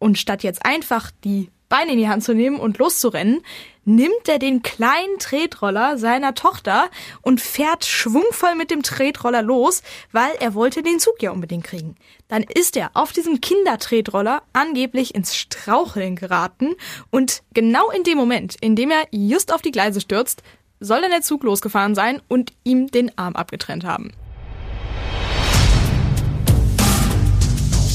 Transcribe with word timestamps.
Und 0.00 0.18
statt 0.18 0.42
jetzt 0.42 0.66
einfach 0.66 1.12
die 1.22 1.50
Beine 1.68 1.92
in 1.92 1.98
die 1.98 2.08
Hand 2.08 2.24
zu 2.24 2.34
nehmen 2.34 2.58
und 2.58 2.78
loszurennen, 2.78 3.42
nimmt 3.84 4.28
er 4.28 4.38
den 4.38 4.62
kleinen 4.62 5.18
Tretroller 5.18 5.98
seiner 5.98 6.34
Tochter 6.34 6.90
und 7.22 7.40
fährt 7.40 7.84
schwungvoll 7.84 8.56
mit 8.56 8.70
dem 8.70 8.82
Tretroller 8.82 9.42
los, 9.42 9.82
weil 10.10 10.32
er 10.40 10.54
wollte 10.54 10.82
den 10.82 10.98
Zug 10.98 11.22
ja 11.22 11.30
unbedingt 11.30 11.64
kriegen. 11.64 11.94
Dann 12.28 12.42
ist 12.42 12.76
er 12.76 12.90
auf 12.94 13.12
diesem 13.12 13.40
Kindertretroller 13.40 14.42
angeblich 14.52 15.14
ins 15.14 15.36
Straucheln 15.36 16.16
geraten 16.16 16.74
und 17.10 17.42
genau 17.54 17.90
in 17.90 18.02
dem 18.02 18.18
Moment, 18.18 18.56
in 18.60 18.74
dem 18.74 18.90
er 18.90 19.06
just 19.12 19.52
auf 19.52 19.62
die 19.62 19.72
Gleise 19.72 20.00
stürzt, 20.00 20.42
soll 20.80 21.02
dann 21.02 21.10
der 21.10 21.22
Zug 21.22 21.44
losgefahren 21.44 21.94
sein 21.94 22.20
und 22.26 22.52
ihm 22.64 22.88
den 22.88 23.16
Arm 23.16 23.36
abgetrennt 23.36 23.84
haben. 23.84 24.12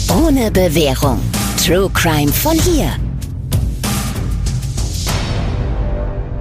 Ohne 0.09 0.49
Bewährung. 0.49 1.19
True 1.65 1.89
Crime 1.95 2.31
von 2.31 2.59
hier. 2.59 2.93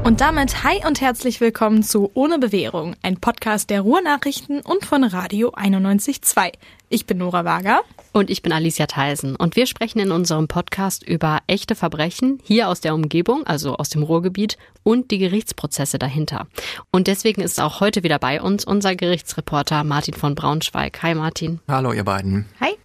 Und 0.04 0.20
damit 0.20 0.62
hi 0.62 0.86
und 0.86 1.00
herzlich 1.00 1.40
willkommen 1.40 1.82
zu 1.82 2.10
Ohne 2.12 2.38
Bewährung, 2.38 2.94
ein 3.00 3.16
Podcast 3.16 3.70
der 3.70 3.80
Ruhrnachrichten 3.80 4.60
und 4.60 4.84
von 4.84 5.02
Radio 5.02 5.48
91.2. 5.54 6.52
Ich 6.90 7.06
bin 7.06 7.16
Nora 7.16 7.46
Wager. 7.46 7.80
Und 8.12 8.28
ich 8.28 8.42
bin 8.42 8.52
Alicia 8.52 8.84
Theisen. 8.84 9.34
Und 9.34 9.56
wir 9.56 9.64
sprechen 9.64 9.98
in 9.98 10.12
unserem 10.12 10.46
Podcast 10.46 11.02
über 11.02 11.38
echte 11.46 11.74
Verbrechen 11.74 12.38
hier 12.42 12.68
aus 12.68 12.82
der 12.82 12.92
Umgebung, 12.94 13.46
also 13.46 13.76
aus 13.76 13.88
dem 13.88 14.02
Ruhrgebiet 14.02 14.58
und 14.82 15.10
die 15.10 15.16
Gerichtsprozesse 15.16 15.98
dahinter. 15.98 16.48
Und 16.90 17.06
deswegen 17.06 17.40
ist 17.40 17.62
auch 17.62 17.80
heute 17.80 18.02
wieder 18.02 18.18
bei 18.18 18.42
uns 18.42 18.66
unser 18.66 18.94
Gerichtsreporter 18.94 19.84
Martin 19.84 20.12
von 20.12 20.34
Braunschweig. 20.34 21.02
Hi 21.02 21.14
Martin. 21.14 21.60
Hallo 21.66 21.94
ihr 21.94 22.04
beiden. 22.04 22.44
Hi. 22.60 22.76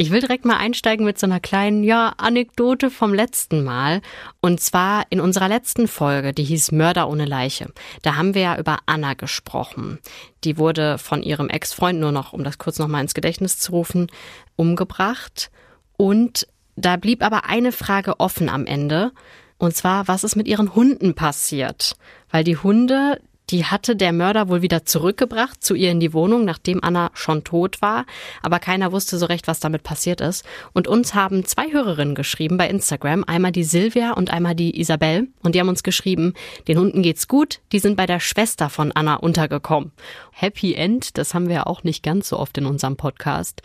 Ich 0.00 0.12
will 0.12 0.20
direkt 0.20 0.44
mal 0.44 0.58
einsteigen 0.58 1.04
mit 1.04 1.18
so 1.18 1.26
einer 1.26 1.40
kleinen, 1.40 1.82
ja, 1.82 2.14
Anekdote 2.18 2.88
vom 2.88 3.12
letzten 3.12 3.64
Mal. 3.64 4.00
Und 4.40 4.60
zwar 4.60 5.04
in 5.10 5.18
unserer 5.18 5.48
letzten 5.48 5.88
Folge, 5.88 6.32
die 6.32 6.44
hieß 6.44 6.70
Mörder 6.70 7.08
ohne 7.08 7.24
Leiche. 7.24 7.72
Da 8.02 8.14
haben 8.14 8.32
wir 8.32 8.42
ja 8.42 8.58
über 8.58 8.78
Anna 8.86 9.14
gesprochen. 9.14 9.98
Die 10.44 10.56
wurde 10.56 10.98
von 10.98 11.24
ihrem 11.24 11.48
Ex-Freund, 11.48 11.98
nur 11.98 12.12
noch, 12.12 12.32
um 12.32 12.44
das 12.44 12.58
kurz 12.58 12.78
nochmal 12.78 13.02
ins 13.02 13.12
Gedächtnis 13.12 13.58
zu 13.58 13.72
rufen, 13.72 14.06
umgebracht. 14.54 15.50
Und 15.96 16.46
da 16.76 16.94
blieb 16.94 17.20
aber 17.24 17.46
eine 17.46 17.72
Frage 17.72 18.20
offen 18.20 18.48
am 18.48 18.66
Ende. 18.66 19.10
Und 19.56 19.74
zwar, 19.74 20.06
was 20.06 20.22
ist 20.22 20.36
mit 20.36 20.46
ihren 20.46 20.76
Hunden 20.76 21.14
passiert? 21.14 21.96
Weil 22.30 22.44
die 22.44 22.56
Hunde, 22.56 23.20
die 23.50 23.64
hatte 23.64 23.96
der 23.96 24.12
Mörder 24.12 24.48
wohl 24.48 24.62
wieder 24.62 24.84
zurückgebracht 24.84 25.62
zu 25.62 25.74
ihr 25.74 25.90
in 25.90 26.00
die 26.00 26.12
Wohnung, 26.12 26.44
nachdem 26.44 26.82
Anna 26.82 27.10
schon 27.14 27.44
tot 27.44 27.80
war. 27.80 28.04
Aber 28.42 28.58
keiner 28.58 28.92
wusste 28.92 29.18
so 29.18 29.26
recht, 29.26 29.48
was 29.48 29.60
damit 29.60 29.82
passiert 29.82 30.20
ist. 30.20 30.44
Und 30.72 30.88
uns 30.88 31.14
haben 31.14 31.44
zwei 31.44 31.72
Hörerinnen 31.72 32.14
geschrieben 32.14 32.56
bei 32.56 32.68
Instagram. 32.68 33.24
Einmal 33.24 33.52
die 33.52 33.64
Silvia 33.64 34.12
und 34.12 34.30
einmal 34.30 34.54
die 34.54 34.78
Isabel. 34.78 35.28
Und 35.42 35.54
die 35.54 35.60
haben 35.60 35.68
uns 35.68 35.82
geschrieben, 35.82 36.34
den 36.66 36.78
Hunden 36.78 37.02
geht's 37.02 37.28
gut. 37.28 37.60
Die 37.72 37.78
sind 37.78 37.96
bei 37.96 38.06
der 38.06 38.20
Schwester 38.20 38.68
von 38.68 38.92
Anna 38.92 39.16
untergekommen. 39.16 39.92
Happy 40.32 40.74
End, 40.74 41.18
das 41.18 41.34
haben 41.34 41.48
wir 41.48 41.66
auch 41.66 41.82
nicht 41.82 42.02
ganz 42.02 42.28
so 42.28 42.38
oft 42.38 42.56
in 42.58 42.66
unserem 42.66 42.96
Podcast. 42.96 43.62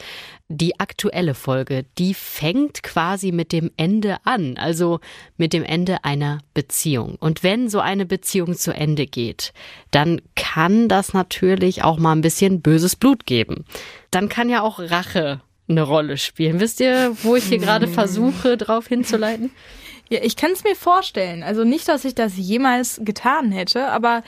Die 0.49 0.80
aktuelle 0.80 1.33
Folge, 1.33 1.86
die 1.97 2.13
fängt 2.13 2.83
quasi 2.83 3.31
mit 3.31 3.52
dem 3.52 3.72
Ende 3.77 4.17
an, 4.25 4.58
also 4.58 5.00
mit 5.38 5.53
dem 5.53 5.63
Ende 5.63 6.03
einer 6.03 6.39
Beziehung. 6.53 7.16
Und 7.19 7.44
wenn 7.44 7.69
so 7.69 7.80
eine 7.80 8.05
Beziehung 8.05 8.55
zu 8.55 8.73
Ende 8.73 9.05
geht, 9.05 9.53
dann 9.91 10.22
kann 10.35 10.89
das 10.89 11.13
natürlich 11.13 11.83
auch 11.83 11.97
mal 11.97 12.11
ein 12.11 12.22
bisschen 12.22 12.61
böses 12.61 12.95
Blut 12.95 13.25
geben. 13.25 13.66
Dann 14.11 14.30
kann 14.30 14.50
ja 14.50 14.61
auch 14.61 14.80
Rache 14.80 15.41
eine 15.67 15.83
Rolle 15.83 16.17
spielen. 16.17 16.59
Wisst 16.59 16.81
ihr, 16.81 17.16
wo 17.23 17.35
ich 17.35 17.45
hier 17.45 17.59
gerade 17.59 17.88
versuche, 17.88 18.57
drauf 18.57 18.88
hinzuleiten? 18.88 19.52
Ja, 20.09 20.19
ich 20.22 20.35
kann 20.35 20.52
es 20.52 20.63
mir 20.63 20.75
vorstellen. 20.75 21.41
Also 21.41 21.63
nicht, 21.63 21.88
dass 21.88 22.05
ich 22.05 22.16
das 22.16 22.38
jemals 22.38 23.00
getan 23.03 23.52
hätte, 23.52 23.88
aber 23.88 24.23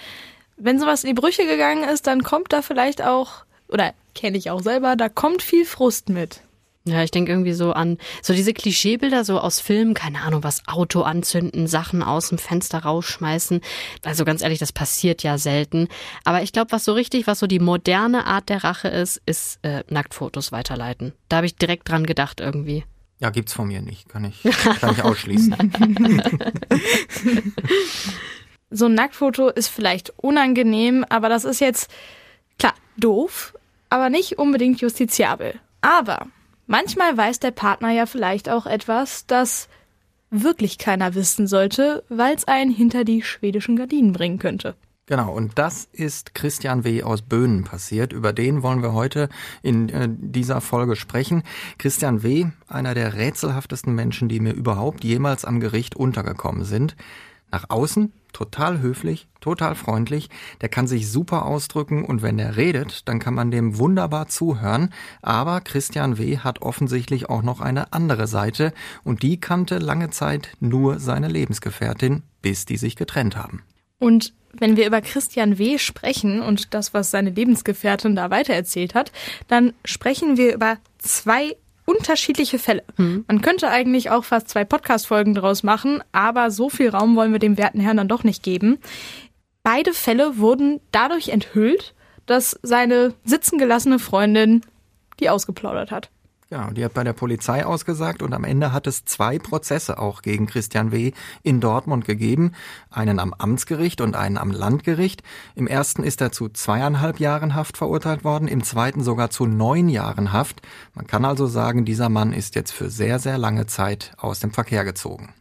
wenn 0.57 0.79
sowas 0.79 1.03
in 1.03 1.09
die 1.09 1.22
Brüche 1.22 1.45
gegangen 1.45 1.83
ist, 1.83 2.07
dann 2.07 2.23
kommt 2.23 2.53
da 2.53 2.62
vielleicht 2.62 3.03
auch, 3.03 3.45
oder 3.67 3.93
kenne 4.13 4.37
ich 4.37 4.49
auch 4.49 4.61
selber, 4.61 4.95
da 4.95 5.09
kommt 5.09 5.41
viel 5.41 5.65
Frust 5.65 6.09
mit. 6.09 6.41
Ja, 6.87 7.01
ich 7.03 7.09
denke 7.09 7.31
irgendwie 7.31 7.53
so 7.53 7.73
an 7.73 7.97
so 8.21 8.33
diese 8.33 8.53
Klischeebilder 8.53 9.25
so 9.25 9.39
aus 9.39 9.59
Filmen, 9.59 9.95
keine 9.95 10.21
Ahnung, 10.21 10.43
was 10.43 10.67
Auto 10.67 11.01
anzünden, 11.01 11.65
Sachen 11.65 12.03
aus 12.03 12.29
dem 12.29 12.37
Fenster 12.37 12.77
rausschmeißen. 12.79 13.61
Also 14.03 14.23
ganz 14.23 14.43
ehrlich, 14.43 14.59
das 14.59 14.71
passiert 14.71 15.23
ja 15.23 15.39
selten. 15.39 15.87
Aber 16.25 16.43
ich 16.43 16.53
glaube, 16.53 16.71
was 16.71 16.85
so 16.85 16.93
richtig, 16.93 17.25
was 17.25 17.39
so 17.39 17.47
die 17.47 17.57
moderne 17.57 18.27
Art 18.27 18.49
der 18.49 18.63
Rache 18.63 18.87
ist, 18.87 19.19
ist 19.25 19.57
äh, 19.63 19.83
Nacktfotos 19.89 20.51
weiterleiten. 20.51 21.13
Da 21.27 21.37
habe 21.37 21.47
ich 21.47 21.55
direkt 21.55 21.89
dran 21.89 22.05
gedacht 22.05 22.39
irgendwie. 22.39 22.83
Ja, 23.19 23.31
gibt's 23.31 23.53
von 23.53 23.67
mir 23.67 23.81
nicht, 23.81 24.07
kann 24.07 24.25
ich, 24.25 24.43
kann 24.79 24.91
ich 24.91 25.01
ausschließen. 25.01 25.55
so 28.69 28.85
ein 28.85 28.93
Nacktfoto 28.93 29.49
ist 29.49 29.69
vielleicht 29.69 30.13
unangenehm, 30.17 31.03
aber 31.09 31.29
das 31.29 31.45
ist 31.45 31.61
jetzt 31.61 31.89
klar 32.59 32.73
doof, 32.97 33.53
aber 33.89 34.09
nicht 34.09 34.38
unbedingt 34.38 34.81
justiziabel. 34.81 35.59
Aber 35.81 36.27
manchmal 36.67 37.16
weiß 37.16 37.39
der 37.39 37.51
Partner 37.51 37.91
ja 37.91 38.05
vielleicht 38.05 38.49
auch 38.49 38.66
etwas, 38.66 39.25
das 39.27 39.69
wirklich 40.29 40.77
keiner 40.77 41.15
wissen 41.15 41.47
sollte, 41.47 42.03
weil 42.09 42.35
es 42.35 42.45
einen 42.45 42.71
hinter 42.71 43.03
die 43.03 43.21
schwedischen 43.21 43.75
Gardinen 43.75 44.11
bringen 44.11 44.39
könnte. 44.39 44.75
Genau, 45.07 45.31
und 45.31 45.59
das 45.59 45.88
ist 45.91 46.33
Christian 46.33 46.83
W. 46.83 47.03
aus 47.03 47.21
Böhnen 47.21 47.63
passiert. 47.63 48.11
Über 48.11 48.33
den 48.33 48.63
wollen 48.63 48.81
wir 48.81 48.94
heute 48.94 49.29
in 49.61 49.89
äh, 49.89 50.09
dieser 50.09 50.61
Folge 50.61 50.95
sprechen. 50.95 51.44
Christian 51.77 52.23
W., 52.23 52.47
einer 52.67 52.95
der 52.95 53.13
rätselhaftesten 53.13 53.94
Menschen, 53.94 54.29
die 54.29 54.39
mir 54.39 54.53
überhaupt 54.53 55.03
jemals 55.03 55.45
am 55.45 55.59
Gericht 55.59 55.95
untergekommen 55.95 56.63
sind. 56.63 56.95
Nach 57.55 57.69
außen 57.69 58.11
total 58.33 58.81
höflich, 58.81 59.29
total 59.39 59.75
freundlich, 59.75 60.29
der 60.59 60.67
kann 60.67 60.88
sich 60.88 61.09
super 61.09 61.45
ausdrücken 61.45 62.03
und 62.03 62.21
wenn 62.21 62.38
er 62.38 62.57
redet, 62.57 63.07
dann 63.07 63.17
kann 63.19 63.33
man 63.33 63.49
dem 63.49 63.77
wunderbar 63.77 64.27
zuhören, 64.27 64.89
aber 65.21 65.61
Christian 65.61 66.17
W. 66.17 66.39
hat 66.39 66.61
offensichtlich 66.61 67.29
auch 67.29 67.44
noch 67.44 67.61
eine 67.61 67.94
andere 67.94 68.27
Seite 68.27 68.73
und 69.05 69.23
die 69.23 69.39
kannte 69.39 69.77
lange 69.77 70.09
Zeit 70.09 70.49
nur 70.59 70.99
seine 70.99 71.29
Lebensgefährtin, 71.29 72.23
bis 72.41 72.65
die 72.65 72.75
sich 72.75 72.97
getrennt 72.97 73.38
haben. 73.38 73.63
Und 73.99 74.33
wenn 74.51 74.75
wir 74.75 74.85
über 74.85 74.99
Christian 74.99 75.57
W. 75.57 75.77
sprechen 75.77 76.41
und 76.41 76.73
das, 76.73 76.94
was 76.94 77.09
seine 77.09 77.29
Lebensgefährtin 77.29 78.17
da 78.17 78.31
weitererzählt 78.31 78.95
hat, 78.95 79.13
dann 79.47 79.71
sprechen 79.85 80.35
wir 80.35 80.53
über 80.53 80.75
zwei 80.97 81.55
unterschiedliche 81.85 82.59
Fälle. 82.59 82.84
Mhm. 82.97 83.25
Man 83.28 83.41
könnte 83.41 83.69
eigentlich 83.69 84.09
auch 84.09 84.23
fast 84.23 84.50
zwei 84.50 84.66
Podcast-Folgen 84.66 85.34
daraus 85.34 85.63
machen, 85.63 86.03
aber 86.12 86.51
so 86.51 86.69
viel 86.69 86.90
Raum 86.90 87.16
wollen 87.16 87.31
wir 87.31 87.40
dem 87.40 87.57
werten 87.57 87.79
Herrn 87.79 87.97
dann 87.97 88.07
doch 88.07 88.23
nicht 88.23 88.44
geben. 88.44 88.79
Beide 89.63 89.94
Fälle 89.94 90.38
wurden 90.38 90.81
dadurch 90.91 91.29
enthüllt, 91.29 91.94
dass 92.25 92.59
seine 92.63 93.13
sitzen 93.24 93.57
gelassene 93.57 94.00
Freundin 94.00 94.62
die 95.19 95.29
ausgeplaudert 95.29 95.91
hat. 95.91 96.09
Genau, 96.51 96.69
die 96.69 96.85
hat 96.85 96.94
bei 96.94 97.03
der 97.03 97.13
Polizei 97.13 97.66
ausgesagt 97.66 98.22
und 98.22 98.31
am 98.33 98.44
Ende 98.44 98.72
hat 98.72 98.85
es 98.85 99.03
zwei 99.03 99.39
Prozesse 99.39 99.97
auch 99.97 100.22
gegen 100.22 100.45
Christian 100.45 100.91
W. 100.91 101.11
in 101.41 101.59
Dortmund 101.59 102.06
gegeben. 102.06 102.51
Einen 102.91 103.19
am 103.19 103.33
Amtsgericht 103.33 104.00
und 104.00 104.16
einen 104.16 104.38
am 104.38 104.51
Landgericht. 104.51 105.23
Im 105.56 105.66
ersten 105.66 106.03
ist 106.03 106.22
er 106.22 106.31
zu 106.31 106.50
zweieinhalb 106.50 107.19
Jahren 107.19 107.56
Haft 107.56 107.78
verurteilt 107.78 108.23
worden, 108.23 108.47
im 108.47 108.63
zweiten 108.63 109.03
sogar 109.03 109.31
zu 109.31 109.47
neun 109.47 109.89
Jahren 109.89 110.33
Haft. 110.33 110.61
Man 110.94 111.07
kann 111.07 111.25
also 111.25 111.47
sagen, 111.47 111.83
dieser 111.83 112.09
Mann 112.09 112.31
ist 112.31 112.53
jetzt 112.53 112.72
für 112.72 112.91
sehr, 112.91 113.17
sehr 113.17 113.39
lange 113.39 113.66
Zeit 113.66 114.13
aus 114.17 114.39
dem 114.39 114.51
Verkehr 114.51 114.85
gezogen. 114.85 115.33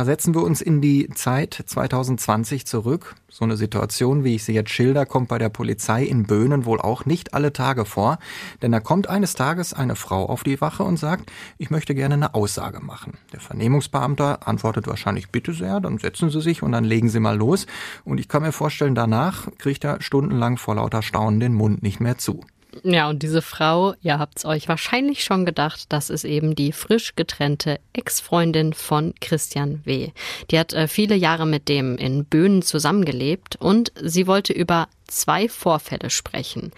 Versetzen 0.00 0.34
wir 0.34 0.42
uns 0.42 0.62
in 0.62 0.80
die 0.80 1.10
Zeit 1.10 1.62
2020 1.66 2.66
zurück. 2.66 3.16
So 3.28 3.44
eine 3.44 3.58
Situation, 3.58 4.24
wie 4.24 4.36
ich 4.36 4.44
sie 4.44 4.54
jetzt 4.54 4.70
schilder, 4.70 5.04
kommt 5.04 5.28
bei 5.28 5.36
der 5.36 5.50
Polizei 5.50 6.04
in 6.04 6.22
Böhnen 6.22 6.64
wohl 6.64 6.80
auch 6.80 7.04
nicht 7.04 7.34
alle 7.34 7.52
Tage 7.52 7.84
vor. 7.84 8.18
Denn 8.62 8.72
da 8.72 8.80
kommt 8.80 9.10
eines 9.10 9.34
Tages 9.34 9.74
eine 9.74 9.96
Frau 9.96 10.24
auf 10.24 10.42
die 10.42 10.58
Wache 10.62 10.84
und 10.84 10.96
sagt, 10.96 11.30
ich 11.58 11.68
möchte 11.68 11.94
gerne 11.94 12.14
eine 12.14 12.34
Aussage 12.34 12.80
machen. 12.80 13.18
Der 13.34 13.40
Vernehmungsbeamter 13.40 14.48
antwortet 14.48 14.86
wahrscheinlich, 14.86 15.28
bitte 15.28 15.52
sehr, 15.52 15.80
dann 15.80 15.98
setzen 15.98 16.30
Sie 16.30 16.40
sich 16.40 16.62
und 16.62 16.72
dann 16.72 16.84
legen 16.84 17.10
Sie 17.10 17.20
mal 17.20 17.36
los. 17.36 17.66
Und 18.02 18.18
ich 18.20 18.28
kann 18.28 18.40
mir 18.40 18.52
vorstellen, 18.52 18.94
danach 18.94 19.48
kriegt 19.58 19.84
er 19.84 20.00
stundenlang 20.00 20.56
vor 20.56 20.76
lauter 20.76 21.02
Staunen 21.02 21.40
den 21.40 21.52
Mund 21.52 21.82
nicht 21.82 22.00
mehr 22.00 22.16
zu. 22.16 22.40
Ja, 22.82 23.08
und 23.08 23.22
diese 23.22 23.42
Frau, 23.42 23.94
ihr 24.00 24.18
habt's 24.18 24.44
euch 24.44 24.68
wahrscheinlich 24.68 25.24
schon 25.24 25.44
gedacht, 25.44 25.86
das 25.88 26.08
ist 26.08 26.24
eben 26.24 26.54
die 26.54 26.72
frisch 26.72 27.16
getrennte 27.16 27.80
Ex-Freundin 27.92 28.72
von 28.72 29.14
Christian 29.20 29.84
W. 29.84 30.10
Die 30.50 30.58
hat 30.58 30.72
äh, 30.72 30.86
viele 30.86 31.16
Jahre 31.16 31.46
mit 31.46 31.68
dem 31.68 31.96
in 31.96 32.24
Böhnen 32.24 32.62
zusammengelebt 32.62 33.56
und 33.56 33.92
sie 34.00 34.26
wollte 34.26 34.52
über 34.52 34.88
zwei 35.06 35.48
Vorfälle 35.48 36.10
sprechen. 36.10 36.70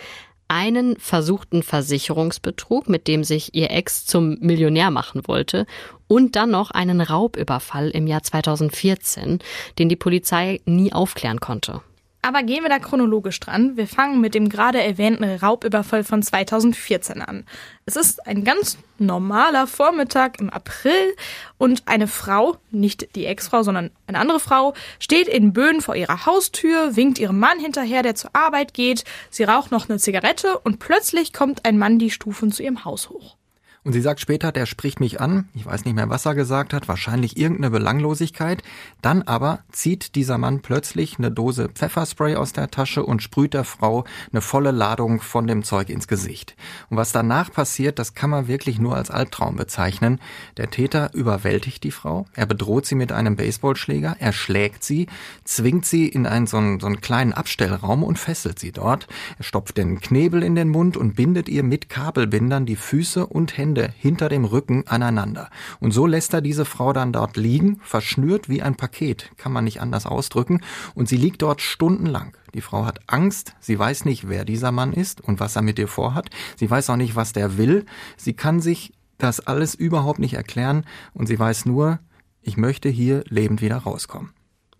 Einen 0.48 0.96
versuchten 0.98 1.62
Versicherungsbetrug, 1.62 2.88
mit 2.88 3.08
dem 3.08 3.24
sich 3.24 3.54
ihr 3.54 3.70
Ex 3.70 4.04
zum 4.04 4.38
Millionär 4.40 4.90
machen 4.90 5.22
wollte, 5.26 5.66
und 6.08 6.36
dann 6.36 6.50
noch 6.50 6.70
einen 6.70 7.00
Raubüberfall 7.00 7.88
im 7.90 8.06
Jahr 8.06 8.22
2014, 8.22 9.38
den 9.78 9.88
die 9.88 9.96
Polizei 9.96 10.60
nie 10.66 10.92
aufklären 10.92 11.40
konnte. 11.40 11.80
Aber 12.24 12.44
gehen 12.44 12.62
wir 12.62 12.70
da 12.70 12.78
chronologisch 12.78 13.40
dran. 13.40 13.76
Wir 13.76 13.88
fangen 13.88 14.20
mit 14.20 14.36
dem 14.36 14.48
gerade 14.48 14.80
erwähnten 14.80 15.24
Raubüberfall 15.24 16.04
von 16.04 16.22
2014 16.22 17.20
an. 17.20 17.44
Es 17.84 17.96
ist 17.96 18.24
ein 18.28 18.44
ganz 18.44 18.78
normaler 18.98 19.66
Vormittag 19.66 20.38
im 20.38 20.48
April 20.48 21.16
und 21.58 21.82
eine 21.86 22.06
Frau, 22.06 22.58
nicht 22.70 23.16
die 23.16 23.26
Ex-Frau, 23.26 23.64
sondern 23.64 23.90
eine 24.06 24.20
andere 24.20 24.38
Frau, 24.38 24.72
steht 25.00 25.26
in 25.26 25.52
Böen 25.52 25.80
vor 25.80 25.96
ihrer 25.96 26.24
Haustür, 26.24 26.94
winkt 26.94 27.18
ihrem 27.18 27.40
Mann 27.40 27.58
hinterher, 27.58 28.04
der 28.04 28.14
zur 28.14 28.30
Arbeit 28.34 28.72
geht. 28.72 29.02
Sie 29.30 29.42
raucht 29.42 29.72
noch 29.72 29.88
eine 29.88 29.98
Zigarette 29.98 30.60
und 30.60 30.78
plötzlich 30.78 31.32
kommt 31.32 31.64
ein 31.64 31.76
Mann 31.76 31.98
die 31.98 32.12
Stufen 32.12 32.52
zu 32.52 32.62
ihrem 32.62 32.84
Haus 32.84 33.10
hoch. 33.10 33.36
Und 33.84 33.94
sie 33.94 34.00
sagt 34.00 34.20
später, 34.20 34.52
der 34.52 34.66
spricht 34.66 35.00
mich 35.00 35.20
an. 35.20 35.48
Ich 35.54 35.66
weiß 35.66 35.84
nicht 35.84 35.94
mehr, 35.94 36.08
was 36.08 36.24
er 36.24 36.36
gesagt 36.36 36.72
hat. 36.72 36.86
Wahrscheinlich 36.86 37.36
irgendeine 37.36 37.70
Belanglosigkeit. 37.70 38.62
Dann 39.00 39.22
aber 39.22 39.58
zieht 39.72 40.14
dieser 40.14 40.38
Mann 40.38 40.62
plötzlich 40.62 41.18
eine 41.18 41.32
Dose 41.32 41.68
Pfefferspray 41.68 42.36
aus 42.36 42.52
der 42.52 42.70
Tasche 42.70 43.04
und 43.04 43.24
sprüht 43.24 43.54
der 43.54 43.64
Frau 43.64 44.04
eine 44.30 44.40
volle 44.40 44.70
Ladung 44.70 45.20
von 45.20 45.48
dem 45.48 45.64
Zeug 45.64 45.90
ins 45.90 46.06
Gesicht. 46.06 46.54
Und 46.90 46.96
was 46.96 47.10
danach 47.10 47.50
passiert, 47.50 47.98
das 47.98 48.14
kann 48.14 48.30
man 48.30 48.46
wirklich 48.46 48.78
nur 48.78 48.94
als 48.94 49.10
Albtraum 49.10 49.56
bezeichnen. 49.56 50.20
Der 50.58 50.70
Täter 50.70 51.12
überwältigt 51.12 51.82
die 51.82 51.90
Frau. 51.90 52.26
Er 52.34 52.46
bedroht 52.46 52.86
sie 52.86 52.94
mit 52.94 53.10
einem 53.10 53.34
Baseballschläger. 53.34 54.14
Er 54.20 54.32
schlägt 54.32 54.84
sie, 54.84 55.08
zwingt 55.42 55.86
sie 55.86 56.06
in 56.06 56.26
einen 56.26 56.46
so 56.46 56.58
einen, 56.58 56.78
so 56.78 56.86
einen 56.86 57.00
kleinen 57.00 57.32
Abstellraum 57.32 58.04
und 58.04 58.20
fesselt 58.20 58.60
sie 58.60 58.70
dort. 58.70 59.08
Er 59.38 59.44
stopft 59.44 59.76
den 59.76 59.98
Knebel 60.00 60.44
in 60.44 60.54
den 60.54 60.68
Mund 60.68 60.96
und 60.96 61.16
bindet 61.16 61.48
ihr 61.48 61.64
mit 61.64 61.88
Kabelbindern 61.88 62.64
die 62.64 62.76
Füße 62.76 63.26
und 63.26 63.58
Hände 63.58 63.71
Hände 63.72 63.94
hinter 63.96 64.28
dem 64.28 64.44
Rücken 64.44 64.84
aneinander. 64.86 65.48
Und 65.80 65.92
so 65.92 66.06
lässt 66.06 66.34
er 66.34 66.42
diese 66.42 66.66
Frau 66.66 66.92
dann 66.92 67.12
dort 67.12 67.38
liegen, 67.38 67.80
verschnürt 67.82 68.50
wie 68.50 68.60
ein 68.60 68.76
Paket, 68.76 69.30
kann 69.38 69.52
man 69.52 69.64
nicht 69.64 69.80
anders 69.80 70.04
ausdrücken, 70.04 70.60
und 70.94 71.08
sie 71.08 71.16
liegt 71.16 71.40
dort 71.40 71.62
stundenlang. 71.62 72.36
Die 72.52 72.60
Frau 72.60 72.84
hat 72.84 73.00
Angst, 73.06 73.54
sie 73.60 73.78
weiß 73.78 74.04
nicht, 74.04 74.28
wer 74.28 74.44
dieser 74.44 74.72
Mann 74.72 74.92
ist 74.92 75.22
und 75.22 75.40
was 75.40 75.56
er 75.56 75.62
mit 75.62 75.78
ihr 75.78 75.88
vorhat, 75.88 76.28
sie 76.56 76.70
weiß 76.70 76.90
auch 76.90 76.96
nicht, 76.96 77.16
was 77.16 77.32
der 77.32 77.56
will, 77.56 77.86
sie 78.18 78.34
kann 78.34 78.60
sich 78.60 78.92
das 79.16 79.40
alles 79.40 79.74
überhaupt 79.74 80.18
nicht 80.18 80.34
erklären 80.34 80.84
und 81.14 81.26
sie 81.26 81.38
weiß 81.38 81.64
nur, 81.64 81.98
ich 82.42 82.58
möchte 82.58 82.90
hier 82.90 83.24
lebend 83.28 83.62
wieder 83.62 83.78
rauskommen. 83.78 84.32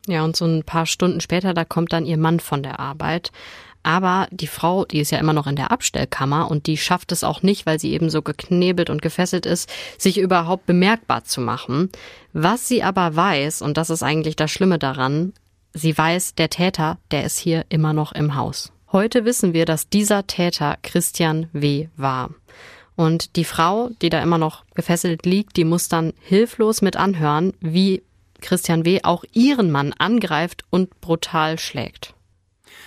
Ja, 0.07 0.23
und 0.25 0.37
so 0.37 0.45
ein 0.45 0.65
paar 0.65 0.85
Stunden 0.85 1.21
später, 1.21 1.55
da 1.55 1.65
kommt 1.65 1.95
dann 1.95 2.05
ihr 2.05 2.19
Mann 2.19 2.41
von 2.41 2.63
der 2.63 2.81
Arbeit. 2.81 3.31
Aber 3.83 4.29
die 4.31 4.47
Frau, 4.47 4.85
die 4.85 5.01
ist 5.01 5.11
ja 5.11 5.19
immer 5.19 5.33
noch 5.33 5.47
in 5.47 5.57
der 5.57 5.73
Abstellkammer 5.73 6.51
und 6.51 6.67
die 6.67 6.77
schafft 6.77 7.11
es 7.11 7.25
auch 7.25 7.43
nicht, 7.43 7.67
weil 7.67 7.81
sie 7.81 7.93
eben 7.93 8.11
so 8.11 8.23
geknebelt 8.23 8.91
und 8.91 9.03
gefesselt 9.03 9.45
ist, 9.45 9.69
sich 9.99 10.19
überhaupt 10.19 10.67
bemerkbar 10.67 11.25
zu 11.25 11.41
machen. 11.41 11.91
Was 12.33 12.69
sie 12.69 12.83
aber 12.83 13.17
weiß, 13.17 13.63
und 13.63 13.77
das 13.77 13.91
ist 13.91 14.03
eigentlich 14.03 14.37
das 14.37 14.51
Schlimme 14.51 14.79
daran, 14.79 15.33
sie 15.73 15.97
weiß, 15.97 16.35
der 16.37 16.51
Täter, 16.51 16.99
der 17.11 17.25
ist 17.25 17.39
hier 17.39 17.65
immer 17.71 17.93
noch 17.93 18.13
im 18.13 18.37
Haus. 18.37 18.73
Heute 18.93 19.25
wissen 19.25 19.55
wir, 19.55 19.65
dass 19.65 19.89
dieser 19.89 20.27
Täter 20.27 20.77
Christian 20.83 21.49
W. 21.53 21.89
war. 21.97 22.31
Und 22.95 23.37
die 23.37 23.45
Frau, 23.45 23.91
die 24.03 24.11
da 24.11 24.23
immer 24.23 24.39
noch 24.39 24.65
gefesselt 24.75 25.25
liegt, 25.25 25.57
die 25.57 25.65
muss 25.65 25.89
dann 25.89 26.13
hilflos 26.21 26.83
mit 26.83 26.97
anhören, 26.97 27.55
wie 27.61 28.03
Christian 28.43 28.85
W. 28.85 29.01
auch 29.03 29.25
ihren 29.33 29.71
Mann 29.71 29.95
angreift 29.97 30.65
und 30.69 31.01
brutal 31.01 31.59
schlägt. 31.59 32.12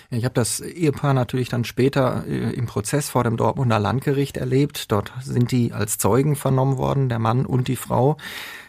Ich 0.09 0.23
habe 0.25 0.33
das 0.33 0.59
Ehepaar 0.59 1.13
natürlich 1.13 1.49
dann 1.49 1.63
später 1.63 2.25
äh, 2.27 2.53
im 2.53 2.65
Prozess 2.65 3.09
vor 3.09 3.23
dem 3.23 3.37
Dortmunder 3.37 3.79
Landgericht 3.79 4.37
erlebt. 4.37 4.91
Dort 4.91 5.11
sind 5.21 5.51
die 5.51 5.73
als 5.73 5.97
Zeugen 5.97 6.35
vernommen 6.35 6.77
worden, 6.77 7.09
der 7.09 7.19
Mann 7.19 7.45
und 7.45 7.67
die 7.67 7.75
Frau. 7.75 8.17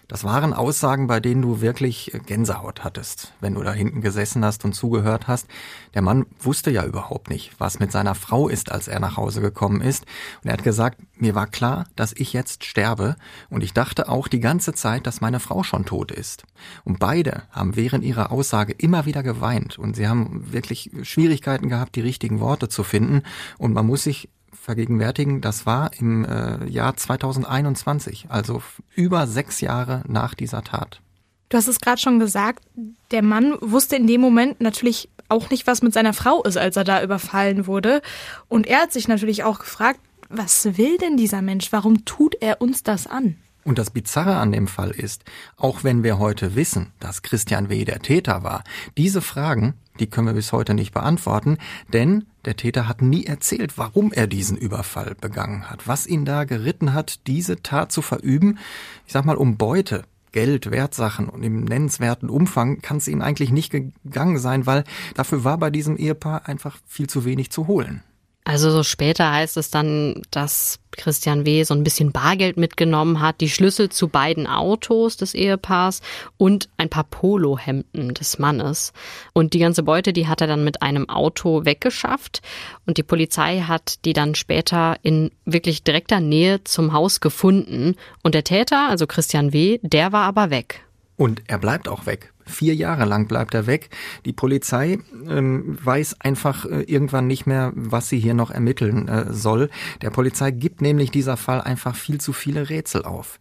Das 0.09 0.23
waren 0.23 0.53
Aussagen, 0.53 1.09
bei 1.09 1.19
denen 1.19 1.43
du 1.43 1.61
wirklich 1.61 2.13
Gänsehaut 2.27 2.85
hattest, 2.85 3.33
wenn 3.41 3.55
du 3.55 3.63
da 3.63 3.73
hinten 3.73 4.01
gesessen 4.01 4.45
hast 4.45 4.65
und 4.65 4.73
zugehört 4.73 5.27
hast. 5.27 5.49
Der 5.95 6.03
Mann 6.03 6.27
wusste 6.39 6.71
ja 6.71 6.85
überhaupt 6.85 7.29
nicht, 7.29 7.53
was 7.59 7.81
mit 7.81 7.91
seiner 7.91 8.15
Frau 8.15 8.49
ist, 8.49 8.71
als 8.71 8.87
er 8.87 9.01
nach 9.01 9.17
Hause 9.17 9.41
gekommen 9.41 9.81
ist. 9.81 10.07
Und 10.43 10.49
er 10.49 10.53
hat 10.53 10.63
gesagt, 10.63 11.01
mir 11.17 11.35
war 11.35 11.49
klar, 11.49 11.87
dass 11.97 12.13
ich 12.13 12.33
jetzt 12.33 12.65
sterbe. 12.65 13.17
Und 13.51 13.65
ich 13.65 13.73
dachte 13.73 14.09
auch 14.09 14.29
die 14.29 14.39
ganze 14.39 14.75
Zeit, 14.75 15.09
dass 15.09 15.21
meine 15.21 15.41
Frau 15.41 15.65
schon 15.65 15.85
tot 15.85 16.13
ist. 16.13 16.45
Und 16.85 17.01
beide 17.01 17.43
haben 17.51 17.75
während 17.75 18.05
ihrer 18.05 18.31
Aussage 18.31 18.75
immer 18.75 19.07
wieder 19.07 19.25
geweint. 19.25 19.77
Und 19.77 19.97
sie 19.97 20.07
haben 20.07 20.53
wirklich 20.53 20.93
Schwierigkeiten 21.03 21.69
gehabt, 21.69 21.97
die 21.97 22.01
richtigen 22.01 22.39
Worte 22.39 22.69
zu 22.69 22.85
finden. 22.85 23.23
Und 23.59 23.73
man 23.73 23.87
muss 23.87 24.05
sich 24.05 24.29
vergegenwärtigen, 24.67 25.41
das 25.41 25.65
war 25.65 25.93
im 25.99 26.25
äh, 26.25 26.69
Jahr 26.69 26.97
2021, 26.97 28.27
also 28.29 28.63
über 28.95 29.27
sechs 29.27 29.61
Jahre 29.61 30.03
nach 30.09 30.35
dieser 30.35 30.63
Tat. 30.63 31.01
Du 31.49 31.57
hast 31.57 31.69
es 31.69 31.81
gerade 31.81 32.01
schon 32.01 32.19
gesagt, 32.19 32.65
der 33.13 33.23
Mann 33.23 33.57
wusste 33.61 33.95
in 33.95 34.09
dem 34.09 34.21
Moment 34.21 34.61
natürlich 34.61 35.09
auch 35.29 35.51
nicht, 35.51 35.69
was 35.69 35.83
mit 35.83 35.95
seiner 35.95 36.13
Frau 36.13 36.43
ist, 36.43 36.59
als 36.59 36.77
er 36.77 36.83
da 36.83 37.03
überfallen 37.03 37.69
wurde. 37.69 38.03
Und 38.49 38.67
er 38.67 38.83
hat 38.83 38.93
sich 38.93 39.07
natürlich 39.07 39.45
auch 39.45 39.61
gefragt, 39.61 40.01
was 40.29 40.77
will 40.77 40.99
denn 40.99 41.17
dieser 41.17 41.43
Mensch? 41.43 41.71
Warum 41.71 42.05
tut 42.05 42.35
er 42.41 42.61
uns 42.61 42.83
das 42.83 43.07
an? 43.07 43.37
Und 43.63 43.79
das 43.79 43.91
Bizarre 43.91 44.37
an 44.37 44.51
dem 44.51 44.67
Fall 44.67 44.91
ist, 44.91 45.25
auch 45.57 45.85
wenn 45.85 46.03
wir 46.03 46.19
heute 46.19 46.57
wissen, 46.57 46.93
dass 46.99 47.23
Christian 47.23 47.69
W. 47.69 47.85
der 47.85 48.01
Täter 48.01 48.43
war, 48.43 48.65
diese 48.97 49.21
Fragen, 49.21 49.75
die 50.01 50.09
können 50.09 50.27
wir 50.27 50.35
bis 50.35 50.53
heute 50.53 50.75
nicht 50.75 50.93
beantworten, 50.93 51.59
denn 51.93 52.27
der 52.47 52.57
Täter 52.57 52.89
hat 52.89 53.03
nie 53.03 53.27
erzählt, 53.27 53.77
warum 53.77 54.13
er 54.13 54.27
diesen 54.27 54.57
Überfall 54.57 55.17
begangen 55.21 55.69
hat, 55.69 55.87
was 55.87 56.07
ihn 56.07 56.25
da 56.25 56.45
geritten 56.45 56.95
hat, 56.95 57.27
diese 57.27 57.63
Tat 57.63 57.93
zu 57.93 58.03
verüben. 58.03 58.59
Ich 59.07 59.13
sag 59.13 59.25
mal, 59.25 59.37
um 59.37 59.57
Beute, 59.57 60.05
Geld, 60.33 60.71
Wertsachen 60.71 61.29
und 61.29 61.43
im 61.43 61.65
nennenswerten 61.65 62.29
Umfang 62.29 62.81
kann 62.83 62.99
es 62.99 63.09
ihm 63.09 63.23
eigentlich 63.23 63.51
nicht 63.51 63.71
gegangen 63.71 64.39
sein, 64.39 64.67
weil 64.67 64.85
dafür 65.15 65.45
war 65.45 65.59
bei 65.59 65.71
diesem 65.71 65.97
Ehepaar 65.97 66.47
einfach 66.47 66.79
viel 66.87 67.09
zu 67.09 67.25
wenig 67.25 67.51
zu 67.51 67.67
holen. 67.67 68.03
Also 68.49 68.71
so 68.71 68.85
später 68.85 69.33
heißt 69.33 69.57
es 69.57 69.73
dann, 69.73 70.23
dass 70.31 70.79
Christian 70.93 71.45
W. 71.45 71.65
so 71.65 71.75
ein 71.75 71.83
bisschen 71.83 72.13
Bargeld 72.13 72.57
mitgenommen 72.57 73.21
hat, 73.21 73.41
die 73.41 73.51
Schlüssel 73.51 73.89
zu 73.89 74.07
beiden 74.07 74.47
Autos 74.47 75.17
des 75.17 75.35
Ehepaars 75.35 76.01
und 76.37 76.69
ein 76.77 76.89
paar 76.89 77.03
Polohemden 77.03 78.15
des 78.15 78.39
Mannes. 78.39 78.93
Und 79.33 79.53
die 79.53 79.59
ganze 79.59 79.83
Beute, 79.83 80.13
die 80.13 80.29
hat 80.29 80.43
er 80.43 80.47
dann 80.47 80.63
mit 80.63 80.81
einem 80.81 81.09
Auto 81.09 81.65
weggeschafft. 81.65 82.41
Und 82.87 82.99
die 82.99 83.03
Polizei 83.03 83.63
hat 83.63 84.05
die 84.05 84.13
dann 84.13 84.37
später 84.37 84.97
in 85.03 85.33
wirklich 85.45 85.83
direkter 85.83 86.21
Nähe 86.21 86.63
zum 86.63 86.93
Haus 86.93 87.19
gefunden. 87.21 87.97
Und 88.23 88.37
der 88.37 88.45
Täter, 88.45 88.89
also 88.89 89.09
Christian 89.09 89.53
W., 89.53 89.81
der 89.83 90.13
war 90.13 90.23
aber 90.23 90.51
weg. 90.51 90.87
Und 91.17 91.43
er 91.49 91.59
bleibt 91.59 91.89
auch 91.89 92.07
weg. 92.07 92.33
Vier 92.47 92.75
Jahre 92.75 93.05
lang 93.05 93.27
bleibt 93.27 93.55
er 93.55 93.67
weg. 93.67 93.91
Die 94.25 94.33
Polizei 94.33 94.99
ähm, 95.29 95.77
weiß 95.83 96.21
einfach 96.21 96.65
äh, 96.65 96.83
irgendwann 96.83 97.27
nicht 97.27 97.47
mehr, 97.47 97.73
was 97.75 98.09
sie 98.09 98.19
hier 98.19 98.35
noch 98.35 98.51
ermitteln 98.51 99.09
äh, 99.09 99.33
soll. 99.33 99.69
Der 100.01 100.11
Polizei 100.11 100.53
gibt 100.53 100.81
nämlich 100.81 101.11
dieser 101.11 101.37
Fall 101.37 101.61
einfach 101.61 101.97
viel 101.97 102.21
zu 102.21 102.33
viele 102.33 102.71
Rätsel 102.71 103.05
auf. 103.05 103.39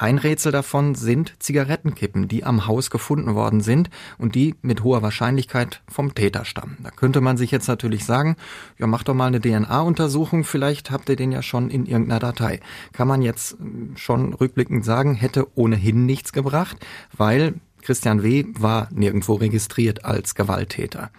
Ein 0.00 0.18
Rätsel 0.18 0.52
davon 0.52 0.94
sind 0.94 1.34
Zigarettenkippen, 1.40 2.28
die 2.28 2.44
am 2.44 2.68
Haus 2.68 2.88
gefunden 2.88 3.34
worden 3.34 3.60
sind 3.60 3.90
und 4.16 4.36
die 4.36 4.54
mit 4.62 4.84
hoher 4.84 5.02
Wahrscheinlichkeit 5.02 5.82
vom 5.88 6.14
Täter 6.14 6.44
stammen. 6.44 6.76
Da 6.84 6.90
könnte 6.90 7.20
man 7.20 7.36
sich 7.36 7.50
jetzt 7.50 7.66
natürlich 7.66 8.04
sagen, 8.04 8.36
ja, 8.78 8.86
mach 8.86 9.02
doch 9.02 9.14
mal 9.14 9.26
eine 9.26 9.40
DNA-Untersuchung, 9.40 10.44
vielleicht 10.44 10.92
habt 10.92 11.08
ihr 11.08 11.16
den 11.16 11.32
ja 11.32 11.42
schon 11.42 11.68
in 11.68 11.84
irgendeiner 11.84 12.20
Datei. 12.20 12.60
Kann 12.92 13.08
man 13.08 13.22
jetzt 13.22 13.54
äh, 13.54 13.96
schon 13.96 14.34
rückblickend 14.34 14.84
sagen, 14.84 15.14
hätte 15.14 15.48
ohnehin 15.56 16.06
nichts 16.06 16.32
gebracht, 16.32 16.76
weil 17.16 17.54
Christian 17.88 18.22
W. 18.22 18.44
war 18.52 18.88
nirgendwo 18.90 19.36
registriert 19.36 20.04
als 20.04 20.34
Gewalttäter. 20.34 21.10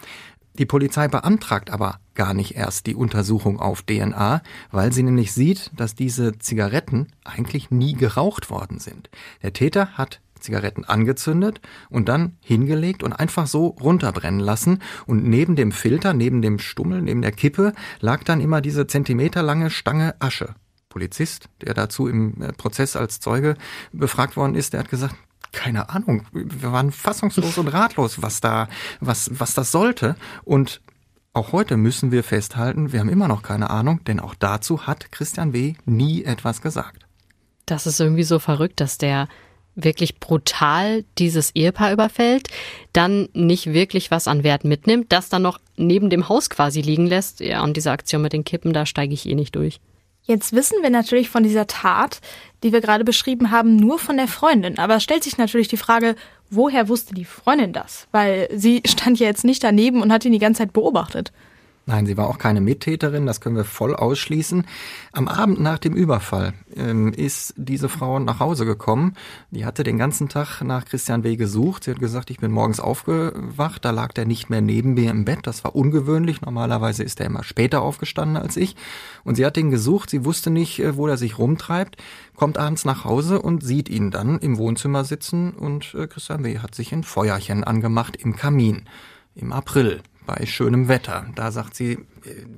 Die 0.53 0.67
Polizei 0.67 1.07
beantragt 1.07 1.71
aber 1.71 1.99
gar 2.13 2.35
nicht 2.35 2.53
erst 2.53 2.85
die 2.85 2.93
Untersuchung 2.93 3.59
auf 3.59 3.81
DNA, 3.81 4.43
weil 4.69 4.93
sie 4.93 5.01
nämlich 5.01 5.31
sieht, 5.31 5.71
dass 5.75 5.95
diese 5.95 6.37
Zigaretten 6.37 7.07
eigentlich 7.23 7.71
nie 7.71 7.93
geraucht 7.93 8.51
worden 8.51 8.77
sind. 8.77 9.09
Der 9.41 9.51
Täter 9.51 9.97
hat 9.97 10.21
Zigaretten 10.39 10.85
angezündet 10.85 11.59
und 11.89 12.07
dann 12.07 12.37
hingelegt 12.39 13.01
und 13.01 13.13
einfach 13.13 13.47
so 13.47 13.69
runterbrennen 13.81 14.39
lassen. 14.39 14.77
Und 15.07 15.23
neben 15.23 15.55
dem 15.55 15.71
Filter, 15.71 16.13
neben 16.13 16.43
dem 16.43 16.59
Stummel, 16.59 17.01
neben 17.01 17.23
der 17.23 17.31
Kippe 17.31 17.73
lag 17.99 18.23
dann 18.23 18.41
immer 18.41 18.61
diese 18.61 18.85
zentimeterlange 18.85 19.71
Stange 19.71 20.13
Asche. 20.19 20.53
Polizist, 20.87 21.49
der 21.61 21.73
dazu 21.73 22.07
im 22.07 22.39
äh, 22.43 22.53
Prozess 22.53 22.95
als 22.95 23.19
Zeuge 23.19 23.55
befragt 23.91 24.37
worden 24.37 24.53
ist, 24.53 24.73
der 24.73 24.81
hat 24.81 24.89
gesagt, 24.89 25.15
keine 25.51 25.89
Ahnung, 25.89 26.23
wir 26.31 26.71
waren 26.71 26.91
fassungslos 26.91 27.57
und 27.57 27.67
ratlos, 27.69 28.21
was 28.21 28.41
da, 28.41 28.67
was, 28.99 29.29
was 29.33 29.53
das 29.53 29.71
sollte. 29.71 30.15
Und 30.43 30.81
auch 31.33 31.51
heute 31.51 31.77
müssen 31.77 32.11
wir 32.11 32.23
festhalten, 32.23 32.91
wir 32.91 32.99
haben 32.99 33.09
immer 33.09 33.27
noch 33.27 33.43
keine 33.43 33.69
Ahnung, 33.69 34.03
denn 34.05 34.19
auch 34.19 34.35
dazu 34.35 34.87
hat 34.87 35.11
Christian 35.11 35.53
W. 35.53 35.75
nie 35.85 36.23
etwas 36.23 36.61
gesagt. 36.61 37.05
Das 37.65 37.85
ist 37.85 37.99
irgendwie 37.99 38.23
so 38.23 38.39
verrückt, 38.39 38.79
dass 38.79 38.97
der 38.97 39.27
wirklich 39.75 40.19
brutal 40.19 41.05
dieses 41.17 41.55
Ehepaar 41.55 41.93
überfällt, 41.93 42.49
dann 42.93 43.29
nicht 43.33 43.67
wirklich 43.67 44.11
was 44.11 44.27
an 44.27 44.43
Wert 44.43 44.63
mitnimmt, 44.63 45.11
das 45.11 45.29
dann 45.29 45.41
noch 45.41 45.59
neben 45.77 46.09
dem 46.09 46.27
Haus 46.27 46.49
quasi 46.49 46.81
liegen 46.81 47.07
lässt. 47.07 47.39
Ja, 47.39 47.63
und 47.63 47.77
diese 47.77 47.91
Aktion 47.91 48.21
mit 48.21 48.33
den 48.33 48.43
Kippen, 48.43 48.73
da 48.73 48.85
steige 48.85 49.13
ich 49.13 49.27
eh 49.27 49.35
nicht 49.35 49.55
durch. 49.55 49.79
Jetzt 50.29 50.53
wissen 50.53 50.83
wir 50.83 50.91
natürlich 50.91 51.27
von 51.27 51.41
dieser 51.41 51.65
Tat, 51.65 52.21
die 52.61 52.71
wir 52.71 52.81
gerade 52.81 53.03
beschrieben 53.03 53.49
haben, 53.49 53.75
nur 53.75 53.97
von 53.97 54.15
der 54.15 54.27
Freundin. 54.27 54.77
Aber 54.77 54.97
es 54.97 55.03
stellt 55.03 55.23
sich 55.23 55.39
natürlich 55.39 55.69
die 55.69 55.75
Frage, 55.75 56.15
woher 56.51 56.87
wusste 56.87 57.15
die 57.15 57.25
Freundin 57.25 57.73
das? 57.73 58.07
Weil 58.11 58.47
sie 58.53 58.83
stand 58.85 59.19
ja 59.19 59.25
jetzt 59.25 59.43
nicht 59.43 59.63
daneben 59.63 60.03
und 60.03 60.13
hat 60.13 60.25
ihn 60.25 60.31
die 60.31 60.37
ganze 60.37 60.59
Zeit 60.59 60.71
beobachtet. 60.71 61.31
Nein, 61.89 62.05
sie 62.05 62.17
war 62.17 62.27
auch 62.27 62.37
keine 62.37 62.61
Mittäterin, 62.61 63.25
das 63.25 63.41
können 63.41 63.55
wir 63.55 63.63
voll 63.63 63.95
ausschließen. 63.95 64.67
Am 65.11 65.27
Abend 65.27 65.59
nach 65.59 65.79
dem 65.79 65.95
Überfall 65.95 66.53
ähm, 66.75 67.13
ist 67.13 67.55
diese 67.57 67.89
Frau 67.89 68.19
nach 68.19 68.39
Hause 68.39 68.67
gekommen. 68.67 69.15
Die 69.49 69.65
hatte 69.65 69.83
den 69.83 69.97
ganzen 69.97 70.29
Tag 70.29 70.61
nach 70.61 70.85
Christian 70.85 71.23
W. 71.23 71.35
gesucht. 71.35 71.85
Sie 71.85 71.89
hat 71.89 71.97
gesagt, 71.97 72.29
ich 72.29 72.37
bin 72.37 72.51
morgens 72.51 72.79
aufgewacht, 72.79 73.83
da 73.83 73.89
lag 73.89 74.13
der 74.13 74.27
nicht 74.27 74.51
mehr 74.51 74.61
neben 74.61 74.93
mir 74.93 75.09
im 75.09 75.25
Bett. 75.25 75.39
Das 75.47 75.63
war 75.63 75.75
ungewöhnlich. 75.75 76.41
Normalerweise 76.41 77.01
ist 77.01 77.19
er 77.21 77.25
immer 77.25 77.43
später 77.43 77.81
aufgestanden 77.81 78.37
als 78.37 78.55
ich. 78.55 78.75
Und 79.23 79.33
sie 79.33 79.45
hat 79.47 79.57
ihn 79.57 79.71
gesucht, 79.71 80.11
sie 80.11 80.25
wusste 80.25 80.51
nicht, 80.51 80.77
äh, 80.77 80.95
wo 80.95 81.07
er 81.07 81.17
sich 81.17 81.39
rumtreibt, 81.39 81.97
kommt 82.35 82.59
abends 82.59 82.85
nach 82.85 83.03
Hause 83.03 83.41
und 83.41 83.63
sieht 83.63 83.89
ihn 83.89 84.11
dann 84.11 84.37
im 84.37 84.59
Wohnzimmer 84.59 85.05
sitzen 85.05 85.53
und 85.53 85.95
äh, 85.95 86.05
Christian 86.05 86.43
W. 86.43 86.59
hat 86.59 86.75
sich 86.75 86.93
ein 86.93 87.01
Feuerchen 87.03 87.63
angemacht 87.63 88.15
im 88.15 88.35
Kamin. 88.35 88.83
Im 89.33 89.53
April 89.53 90.03
bei 90.29 90.45
schönem 90.45 90.87
Wetter. 90.87 91.25
Da 91.33 91.51
sagt 91.51 91.73
sie, 91.73 91.97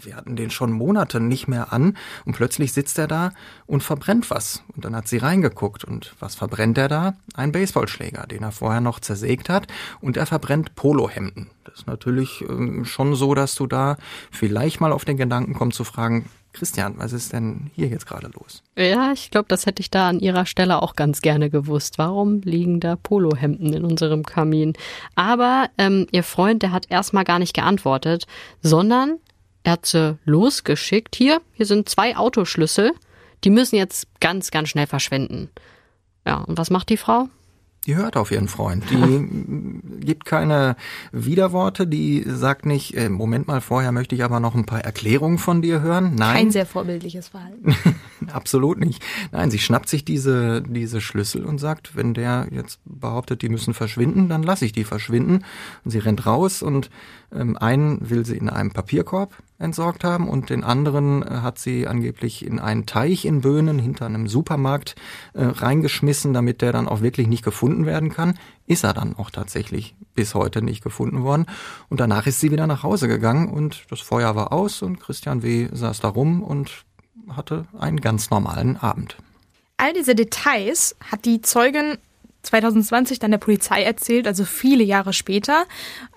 wir 0.04 0.18
hatten 0.18 0.36
den 0.36 0.50
schon 0.50 0.74
Monate 0.74 1.22
nicht 1.22 1.48
mehr 1.48 1.72
an 1.72 1.96
und 2.26 2.36
plötzlich 2.36 2.74
sitzt 2.74 3.00
er 3.00 3.08
da 3.08 3.32
und 3.66 3.82
verbrennt 3.82 4.30
was. 4.30 4.64
Und 4.76 4.84
dann 4.84 4.94
hat 4.94 5.08
sie 5.08 5.18
reingeguckt 5.18 5.86
und 5.86 6.14
was 6.20 6.36
verbrennt 6.36 6.78
er 6.78 6.90
da? 6.90 7.14
Ein 7.34 7.54
Baseballschläger, 7.54 8.28
den 8.28 8.44
er 8.44 8.52
vorher 8.52 8.82
noch 8.82 9.00
zersägt 9.00 9.48
hat 9.48 9.68
und 10.02 10.18
er 10.18 10.26
verbrennt 10.26 10.76
Polohemden. 10.76 11.50
Das 11.64 11.76
ist 11.76 11.88
natürlich 11.88 12.44
ähm, 12.50 12.84
schon 12.84 13.16
so, 13.16 13.36
dass 13.36 13.56
du 13.56 13.68
da 13.68 13.96
vielleicht 14.32 14.82
mal 14.82 14.92
auf 14.92 15.06
den 15.06 15.16
Gedanken 15.16 15.54
kommst 15.54 15.78
zu 15.78 15.86
fragen, 15.86 16.26
Christian, 16.54 16.96
was 16.98 17.14
ist 17.14 17.34
denn 17.34 17.72
hier 17.74 17.88
jetzt 17.88 18.06
gerade 18.06 18.30
los? 18.40 18.62
Ja, 18.78 19.12
ich 19.14 19.32
glaube, 19.32 19.48
das 19.48 19.66
hätte 19.66 19.82
ich 19.82 19.90
da 19.90 20.10
an 20.10 20.20
Ihrer 20.20 20.46
Stelle 20.46 20.82
auch 20.82 20.96
ganz 20.96 21.22
gerne 21.22 21.50
gewusst. 21.50 21.98
Warum 21.98 22.42
liegen 22.42 22.80
da 22.80 22.96
Polohemden 22.96 23.74
in 23.74 23.86
unserem 23.86 24.24
Kamin? 24.24 24.74
Aber 25.16 25.70
ähm, 25.78 26.08
Ihr 26.12 26.24
Freund, 26.24 26.62
der 26.64 26.72
hat 26.72 26.90
erstmal 26.90 27.24
gar 27.24 27.40
nicht 27.40 27.54
geantwortet, 27.54 28.28
sondern 28.62 29.18
er 29.64 29.74
hat 29.74 29.86
sie 29.86 30.18
losgeschickt. 30.26 31.16
Hier, 31.16 31.42
hier 31.54 31.66
sind 31.66 31.88
zwei 31.88 32.18
Autoschlüssel. 32.18 32.94
Die 33.44 33.50
müssen 33.50 33.76
jetzt 33.76 34.08
ganz, 34.20 34.52
ganz 34.52 34.70
schnell 34.70 34.88
verschwinden. 34.88 35.50
Ja, 36.26 36.38
und 36.38 36.58
was 36.58 36.70
macht 36.70 36.90
die 36.90 36.98
Frau? 36.98 37.30
Die 37.88 37.96
hört 37.96 38.16
auf 38.16 38.30
ihren 38.30 38.48
Freund. 38.48 38.84
Die 38.92 40.00
gibt 40.06 40.26
keine 40.26 40.76
Widerworte. 41.12 41.88
Die 41.88 42.24
sagt 42.28 42.68
nicht, 42.68 42.96
äh, 42.96 43.10
Moment 43.10 43.48
mal, 43.48 43.60
vorher 43.60 43.92
möchte 43.92 44.14
ich 44.14 44.24
aber 44.24 44.40
noch 44.40 44.54
ein 44.54 44.66
paar 44.66 44.82
Erklärungen 44.82 45.40
von 45.40 45.64
dir 45.64 45.82
hören. 45.82 46.14
Nein. 46.16 46.36
Kein 46.36 46.52
sehr 46.52 46.68
vorbildliches 46.68 47.30
Verhalten. 47.30 47.76
Absolut 48.32 48.80
nicht. 48.80 49.04
Nein, 49.32 49.50
sie 49.50 49.58
schnappt 49.58 49.90
sich 49.90 50.06
diese, 50.06 50.62
diese 50.62 51.02
Schlüssel 51.02 51.44
und 51.44 51.58
sagt, 51.58 51.96
wenn 51.96 52.14
der 52.14 52.48
jetzt 52.52 52.80
behauptet, 52.86 53.42
die 53.42 53.50
müssen 53.50 53.74
verschwinden, 53.74 54.30
dann 54.30 54.44
lasse 54.44 54.66
ich 54.66 54.74
die 54.74 54.84
verschwinden. 54.84 55.44
Und 55.84 55.92
sie 55.92 56.00
rennt 56.00 56.28
raus 56.28 56.62
und 56.62 56.92
ähm, 57.34 57.58
einen 57.58 58.10
will 58.10 58.28
sie 58.28 58.38
in 58.38 58.50
einem 58.50 58.72
Papierkorb 58.72 59.34
entsorgt 59.62 60.04
haben 60.04 60.28
und 60.28 60.50
den 60.50 60.64
anderen 60.64 61.24
äh, 61.24 61.30
hat 61.42 61.60
sie 61.60 61.88
angeblich 61.88 62.46
in 62.46 62.60
einen 62.60 62.86
Teich 62.86 63.26
in 63.26 63.42
Böhnen 63.42 63.80
hinter 63.80 64.06
einem 64.06 64.28
Supermarkt 64.28 64.96
äh, 65.34 65.44
reingeschmissen, 65.44 66.34
damit 66.34 66.62
der 66.62 66.72
dann 66.72 66.88
auch 66.88 67.02
wirklich 67.02 67.28
nicht 67.28 67.44
gefunden 67.44 67.86
werden 67.86 68.12
kann. 68.12 68.38
Ist 68.66 68.84
er 68.84 68.94
dann 68.94 69.16
auch 69.16 69.30
tatsächlich 69.30 69.96
bis 70.14 70.36
heute 70.36 70.62
nicht 70.62 70.84
gefunden 70.84 71.24
worden. 71.24 71.46
Und 71.90 72.00
danach 72.00 72.28
ist 72.28 72.40
sie 72.40 72.52
wieder 72.52 72.68
nach 72.68 72.84
Hause 72.84 73.08
gegangen 73.08 73.50
und 73.50 73.86
das 73.90 74.02
Feuer 74.02 74.36
war 74.36 74.52
aus 74.52 74.82
und 74.82 75.00
Christian 75.00 75.44
W. 75.44 75.70
saß 75.72 76.00
da 76.00 76.10
rum 76.10 76.44
und 76.44 76.86
hatte 77.30 77.66
einen 77.78 78.02
ganz 78.02 78.30
normalen 78.30 78.78
Abend. 78.78 79.18
All 79.78 79.94
diese 79.94 80.16
Details 80.16 80.96
hat 81.10 81.26
die 81.26 81.42
Zeugin 81.42 81.98
2020 82.44 83.20
dann 83.20 83.32
der 83.32 83.38
Polizei 83.38 83.84
erzählt, 83.84 84.28
also 84.28 84.46
viele 84.46 84.84
Jahre 84.84 85.14
später. 85.14 85.66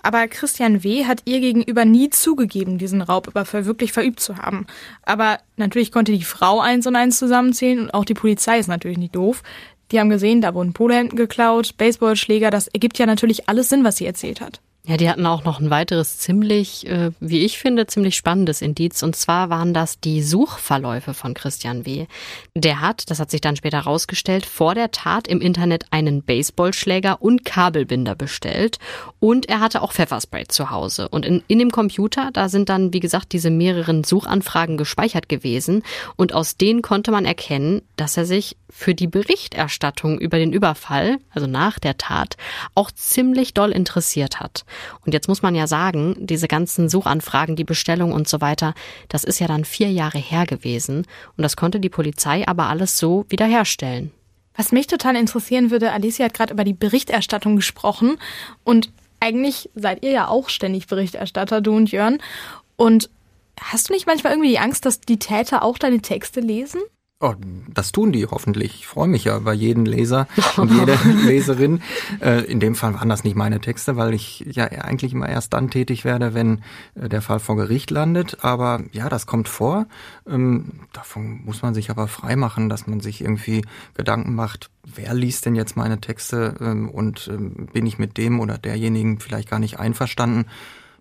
Aber 0.01 0.27
Christian 0.27 0.83
W. 0.83 1.05
hat 1.05 1.21
ihr 1.25 1.39
gegenüber 1.39 1.85
nie 1.85 2.09
zugegeben, 2.09 2.77
diesen 2.77 3.01
Raubüberfall 3.01 3.65
wirklich 3.65 3.91
verübt 3.93 4.19
zu 4.19 4.37
haben. 4.37 4.65
Aber 5.03 5.39
natürlich 5.57 5.91
konnte 5.91 6.11
die 6.11 6.23
Frau 6.23 6.59
eins 6.59 6.87
und 6.87 6.95
eins 6.95 7.19
zusammenzählen 7.19 7.79
und 7.79 7.93
auch 7.93 8.05
die 8.05 8.13
Polizei 8.13 8.59
ist 8.59 8.67
natürlich 8.67 8.97
nicht 8.97 9.15
doof. 9.15 9.43
Die 9.91 9.99
haben 9.99 10.09
gesehen, 10.09 10.41
da 10.41 10.53
wurden 10.55 10.73
Polohemden 10.73 11.15
geklaut, 11.15 11.77
Baseballschläger, 11.77 12.49
das 12.49 12.67
ergibt 12.67 12.97
ja 12.97 13.05
natürlich 13.05 13.47
alles 13.47 13.69
Sinn, 13.69 13.83
was 13.83 13.97
sie 13.97 14.05
erzählt 14.05 14.41
hat. 14.41 14.61
Ja, 14.87 14.97
die 14.97 15.09
hatten 15.09 15.25
auch 15.25 15.43
noch 15.43 15.59
ein 15.59 15.71
weiteres 15.71 16.19
ziemlich, 16.19 16.85
äh, 16.85 17.09
wie 17.19 17.43
ich 17.43 17.57
finde, 17.57 17.87
ziemlich 17.87 18.15
spannendes 18.15 18.61
Indiz. 18.61 19.01
Und 19.01 19.15
zwar 19.15 19.49
waren 19.49 19.73
das 19.73 19.99
die 19.99 20.21
Suchverläufe 20.21 21.15
von 21.15 21.33
Christian 21.33 21.87
W. 21.87 22.05
Der 22.53 22.81
hat, 22.81 23.09
das 23.09 23.19
hat 23.19 23.31
sich 23.31 23.41
dann 23.41 23.55
später 23.55 23.79
rausgestellt, 23.79 24.45
vor 24.45 24.75
der 24.75 24.91
Tat 24.91 25.27
im 25.27 25.41
Internet 25.41 25.85
einen 25.89 26.21
Baseballschläger 26.21 27.19
und 27.19 27.43
Kabelbinder 27.45 28.13
bestellt. 28.13 28.77
Und 29.19 29.49
er 29.49 29.59
hatte 29.59 29.81
auch 29.81 29.91
Pfefferspray 29.91 30.45
zu 30.47 30.69
Hause. 30.69 31.09
Und 31.09 31.25
in, 31.25 31.41
in 31.47 31.57
dem 31.57 31.71
Computer, 31.71 32.29
da 32.31 32.47
sind 32.47 32.69
dann, 32.69 32.93
wie 32.93 32.99
gesagt, 32.99 33.33
diese 33.33 33.49
mehreren 33.49 34.03
Suchanfragen 34.03 34.77
gespeichert 34.77 35.29
gewesen. 35.29 35.81
Und 36.15 36.33
aus 36.33 36.57
denen 36.57 36.83
konnte 36.83 37.09
man 37.09 37.25
erkennen, 37.25 37.81
dass 37.95 38.17
er 38.17 38.25
sich 38.25 38.55
für 38.77 38.93
die 38.93 39.07
Berichterstattung 39.07 40.19
über 40.19 40.37
den 40.37 40.51
Überfall, 40.51 41.19
also 41.29 41.47
nach 41.47 41.79
der 41.79 41.97
Tat, 41.97 42.35
auch 42.75 42.91
ziemlich 42.91 43.53
doll 43.53 43.71
interessiert 43.71 44.41
hat. 44.41 44.65
Und 45.05 45.13
jetzt 45.13 45.29
muss 45.29 45.41
man 45.41 45.55
ja 45.55 45.65
sagen, 45.65 46.17
diese 46.19 46.49
ganzen 46.49 46.89
Suchanfragen, 46.89 47.55
die 47.55 47.63
Bestellung 47.63 48.11
und 48.11 48.27
so 48.27 48.41
weiter, 48.41 48.73
das 49.07 49.23
ist 49.23 49.39
ja 49.39 49.47
dann 49.47 49.63
vier 49.63 49.89
Jahre 49.91 50.17
her 50.17 50.45
gewesen. 50.45 51.07
Und 51.37 51.41
das 51.41 51.55
konnte 51.55 51.79
die 51.79 51.89
Polizei 51.89 52.45
aber 52.45 52.67
alles 52.67 52.97
so 52.97 53.25
wiederherstellen. 53.29 54.11
Was 54.57 54.73
mich 54.73 54.87
total 54.87 55.15
interessieren 55.15 55.71
würde, 55.71 55.93
Alicia 55.93 56.25
hat 56.25 56.33
gerade 56.33 56.53
über 56.53 56.65
die 56.65 56.73
Berichterstattung 56.73 57.55
gesprochen 57.55 58.17
und 58.65 58.89
eigentlich 59.21 59.69
seid 59.73 60.03
ihr 60.03 60.11
ja 60.11 60.27
auch 60.27 60.49
ständig 60.49 60.87
Berichterstatter, 60.87 61.61
du 61.61 61.77
und 61.77 61.91
Jörn. 61.91 62.19
Und 62.75 63.09
hast 63.59 63.87
du 63.87 63.93
nicht 63.93 64.05
manchmal 64.05 64.33
irgendwie 64.33 64.49
die 64.49 64.59
Angst, 64.59 64.85
dass 64.85 64.99
die 64.99 65.17
Täter 65.17 65.63
auch 65.63 65.77
deine 65.77 66.01
Texte 66.01 66.41
lesen? 66.41 66.81
Oh, 67.21 67.33
das 67.73 67.93
tun 67.93 68.11
die 68.11 68.25
hoffentlich. 68.25 68.75
Ich 68.75 68.87
freue 68.87 69.07
mich 69.07 69.23
ja 69.23 69.37
über 69.37 69.53
jeden 69.53 69.85
Leser 69.85 70.27
und 70.57 70.69
jede 70.69 70.95
Leserin. 71.25 71.81
Äh, 72.19 72.43
in 72.43 72.59
dem 72.59 72.75
Fall 72.75 72.93
waren 72.93 73.07
das 73.07 73.23
nicht 73.23 73.37
meine 73.37 73.61
Texte, 73.61 73.95
weil 73.95 74.13
ich 74.13 74.41
ja 74.51 74.65
eigentlich 74.65 75.13
immer 75.13 75.29
erst 75.29 75.53
dann 75.53 75.69
tätig 75.69 76.03
werde, 76.03 76.33
wenn 76.33 76.61
äh, 76.93 77.07
der 77.07 77.21
Fall 77.21 77.39
vor 77.39 77.55
Gericht 77.55 77.89
landet. 77.89 78.43
Aber 78.43 78.83
ja, 78.91 79.07
das 79.07 79.27
kommt 79.27 79.47
vor. 79.47 79.87
Ähm, 80.27 80.81
davon 80.91 81.41
muss 81.45 81.61
man 81.61 81.73
sich 81.73 81.89
aber 81.89 82.09
frei 82.09 82.35
machen, 82.35 82.67
dass 82.67 82.85
man 82.85 82.99
sich 82.99 83.21
irgendwie 83.21 83.63
Gedanken 83.93 84.35
macht, 84.35 84.69
wer 84.83 85.13
liest 85.13 85.45
denn 85.45 85.55
jetzt 85.55 85.77
meine 85.77 86.01
Texte 86.01 86.55
ähm, 86.59 86.89
und 86.89 87.29
ähm, 87.31 87.69
bin 87.71 87.85
ich 87.85 87.97
mit 87.97 88.17
dem 88.17 88.41
oder 88.41 88.57
derjenigen 88.57 89.21
vielleicht 89.21 89.49
gar 89.49 89.59
nicht 89.59 89.79
einverstanden. 89.79 90.47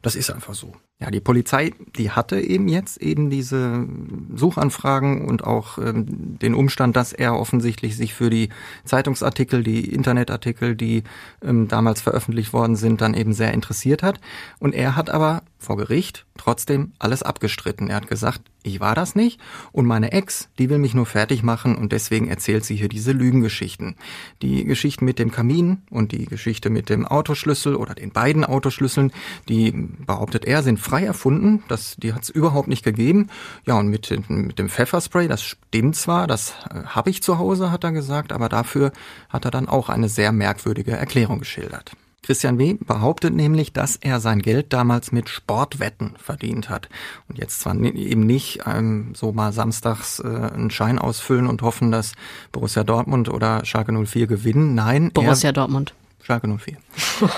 Das 0.00 0.14
ist 0.14 0.30
einfach 0.30 0.54
so. 0.54 0.76
Ja, 1.00 1.10
die 1.10 1.20
Polizei, 1.20 1.72
die 1.96 2.12
hatte 2.12 2.40
eben 2.40 2.68
jetzt 2.68 2.98
eben 2.98 3.28
diese 3.28 3.84
Suchanfragen 4.32 5.26
und 5.26 5.42
auch 5.42 5.76
ähm, 5.78 6.38
den 6.38 6.54
Umstand, 6.54 6.94
dass 6.94 7.12
er 7.12 7.36
offensichtlich 7.36 7.96
sich 7.96 8.14
für 8.14 8.30
die 8.30 8.50
Zeitungsartikel, 8.84 9.64
die 9.64 9.92
Internetartikel, 9.92 10.76
die 10.76 11.02
ähm, 11.42 11.66
damals 11.66 12.00
veröffentlicht 12.00 12.52
worden 12.52 12.76
sind, 12.76 13.00
dann 13.00 13.14
eben 13.14 13.32
sehr 13.32 13.52
interessiert 13.52 14.04
hat. 14.04 14.20
Und 14.60 14.72
er 14.72 14.94
hat 14.94 15.10
aber 15.10 15.42
vor 15.58 15.76
Gericht 15.76 16.26
trotzdem 16.36 16.92
alles 16.98 17.22
abgestritten. 17.22 17.90
Er 17.90 17.96
hat 17.96 18.08
gesagt, 18.08 18.42
ich 18.62 18.80
war 18.80 18.94
das 18.94 19.14
nicht 19.14 19.40
und 19.72 19.86
meine 19.86 20.12
Ex, 20.12 20.48
die 20.58 20.70
will 20.70 20.78
mich 20.78 20.94
nur 20.94 21.06
fertig 21.06 21.42
machen 21.42 21.76
und 21.76 21.92
deswegen 21.92 22.28
erzählt 22.28 22.64
sie 22.64 22.76
hier 22.76 22.88
diese 22.88 23.12
Lügengeschichten. 23.12 23.96
Die 24.42 24.64
Geschichten 24.64 25.04
mit 25.04 25.18
dem 25.18 25.30
Kamin 25.30 25.82
und 25.90 26.12
die 26.12 26.26
Geschichte 26.26 26.70
mit 26.70 26.88
dem 26.88 27.06
Autoschlüssel 27.06 27.76
oder 27.76 27.94
den 27.94 28.10
beiden 28.10 28.44
Autoschlüsseln, 28.44 29.12
die 29.48 29.72
behauptet 29.72 30.44
er, 30.44 30.62
sind 30.62 30.78
frei 30.84 31.04
erfunden. 31.04 31.64
Das, 31.68 31.96
die 31.96 32.12
hat 32.12 32.22
es 32.22 32.30
überhaupt 32.30 32.68
nicht 32.68 32.84
gegeben. 32.84 33.28
Ja, 33.66 33.78
und 33.78 33.88
mit, 33.88 34.10
mit 34.28 34.58
dem 34.58 34.68
Pfefferspray, 34.68 35.28
das 35.28 35.42
stimmt 35.42 35.96
zwar, 35.96 36.26
das 36.26 36.54
äh, 36.70 36.84
habe 36.84 37.10
ich 37.10 37.22
zu 37.22 37.38
Hause, 37.38 37.70
hat 37.70 37.84
er 37.84 37.92
gesagt, 37.92 38.32
aber 38.32 38.48
dafür 38.48 38.92
hat 39.28 39.44
er 39.44 39.50
dann 39.50 39.68
auch 39.68 39.88
eine 39.88 40.08
sehr 40.08 40.32
merkwürdige 40.32 40.92
Erklärung 40.92 41.40
geschildert. 41.40 41.92
Christian 42.24 42.58
W. 42.58 42.74
behauptet 42.80 43.34
nämlich, 43.34 43.74
dass 43.74 43.96
er 43.96 44.18
sein 44.18 44.40
Geld 44.40 44.72
damals 44.72 45.12
mit 45.12 45.28
Sportwetten 45.28 46.14
verdient 46.16 46.70
hat. 46.70 46.88
Und 47.28 47.38
jetzt 47.38 47.60
zwar 47.60 47.78
eben 47.78 48.24
nicht 48.24 48.60
ähm, 48.66 49.12
so 49.14 49.32
mal 49.32 49.52
samstags 49.52 50.20
äh, 50.20 50.26
einen 50.26 50.70
Schein 50.70 50.98
ausfüllen 50.98 51.46
und 51.46 51.60
hoffen, 51.60 51.90
dass 51.90 52.12
Borussia 52.50 52.82
Dortmund 52.82 53.28
oder 53.28 53.64
Schalke 53.66 53.92
04 53.92 54.26
gewinnen. 54.26 54.74
Nein. 54.74 55.10
Borussia 55.12 55.52
Dortmund. 55.52 55.92
Schalke 56.22 56.48
04. 56.48 56.78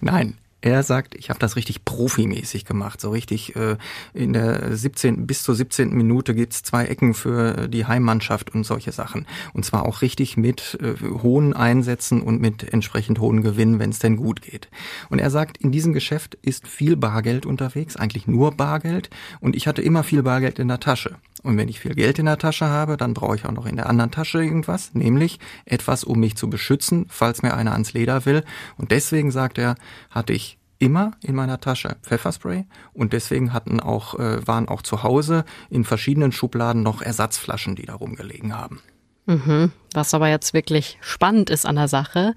Nein, 0.00 0.36
Er 0.62 0.84
sagt, 0.84 1.16
ich 1.16 1.28
habe 1.28 1.40
das 1.40 1.56
richtig 1.56 1.84
profimäßig 1.84 2.64
gemacht, 2.64 3.00
so 3.00 3.10
richtig 3.10 3.56
äh, 3.56 3.76
in 4.14 4.32
der 4.32 4.76
17. 4.76 5.26
bis 5.26 5.42
zur 5.42 5.56
17. 5.56 5.92
Minute 5.92 6.36
gibt's 6.36 6.62
zwei 6.62 6.84
Ecken 6.84 7.14
für 7.14 7.66
die 7.68 7.86
Heimmannschaft 7.86 8.54
und 8.54 8.64
solche 8.64 8.92
Sachen. 8.92 9.26
Und 9.54 9.64
zwar 9.64 9.84
auch 9.84 10.02
richtig 10.02 10.36
mit 10.36 10.78
äh, 10.80 10.94
hohen 11.22 11.52
Einsätzen 11.52 12.22
und 12.22 12.40
mit 12.40 12.72
entsprechend 12.72 13.18
hohen 13.18 13.42
Gewinnen, 13.42 13.80
wenn 13.80 13.90
es 13.90 13.98
denn 13.98 14.16
gut 14.16 14.40
geht. 14.40 14.68
Und 15.10 15.18
er 15.18 15.30
sagt, 15.30 15.56
in 15.56 15.72
diesem 15.72 15.92
Geschäft 15.92 16.38
ist 16.42 16.68
viel 16.68 16.96
Bargeld 16.96 17.44
unterwegs, 17.44 17.96
eigentlich 17.96 18.28
nur 18.28 18.52
Bargeld. 18.52 19.10
Und 19.40 19.56
ich 19.56 19.66
hatte 19.66 19.82
immer 19.82 20.04
viel 20.04 20.22
Bargeld 20.22 20.60
in 20.60 20.68
der 20.68 20.78
Tasche. 20.78 21.16
Und 21.42 21.56
wenn 21.56 21.68
ich 21.68 21.80
viel 21.80 21.94
Geld 21.94 22.20
in 22.20 22.26
der 22.26 22.38
Tasche 22.38 22.66
habe, 22.66 22.96
dann 22.96 23.14
brauche 23.14 23.34
ich 23.34 23.46
auch 23.46 23.52
noch 23.52 23.66
in 23.66 23.74
der 23.74 23.88
anderen 23.88 24.12
Tasche 24.12 24.44
irgendwas, 24.44 24.94
nämlich 24.94 25.40
etwas, 25.64 26.04
um 26.04 26.20
mich 26.20 26.36
zu 26.36 26.48
beschützen, 26.48 27.06
falls 27.08 27.42
mir 27.42 27.54
einer 27.54 27.72
ans 27.72 27.92
Leder 27.92 28.24
will. 28.26 28.44
Und 28.76 28.92
deswegen, 28.92 29.32
sagt 29.32 29.58
er, 29.58 29.74
hatte 30.10 30.32
ich 30.32 30.51
immer 30.82 31.12
in 31.22 31.36
meiner 31.36 31.60
Tasche 31.60 31.96
Pfefferspray 32.02 32.66
und 32.92 33.12
deswegen 33.12 33.52
hatten 33.52 33.78
auch, 33.78 34.18
äh, 34.18 34.44
waren 34.46 34.68
auch 34.68 34.82
zu 34.82 35.04
Hause 35.04 35.44
in 35.70 35.84
verschiedenen 35.84 36.32
Schubladen 36.32 36.82
noch 36.82 37.00
Ersatzflaschen, 37.00 37.76
die 37.76 37.86
da 37.86 37.94
rumgelegen 37.94 38.58
haben. 38.58 38.82
Mhm. 39.26 39.70
Was 39.94 40.12
aber 40.12 40.28
jetzt 40.28 40.54
wirklich 40.54 40.98
spannend 41.00 41.50
ist 41.50 41.66
an 41.66 41.76
der 41.76 41.86
Sache, 41.86 42.34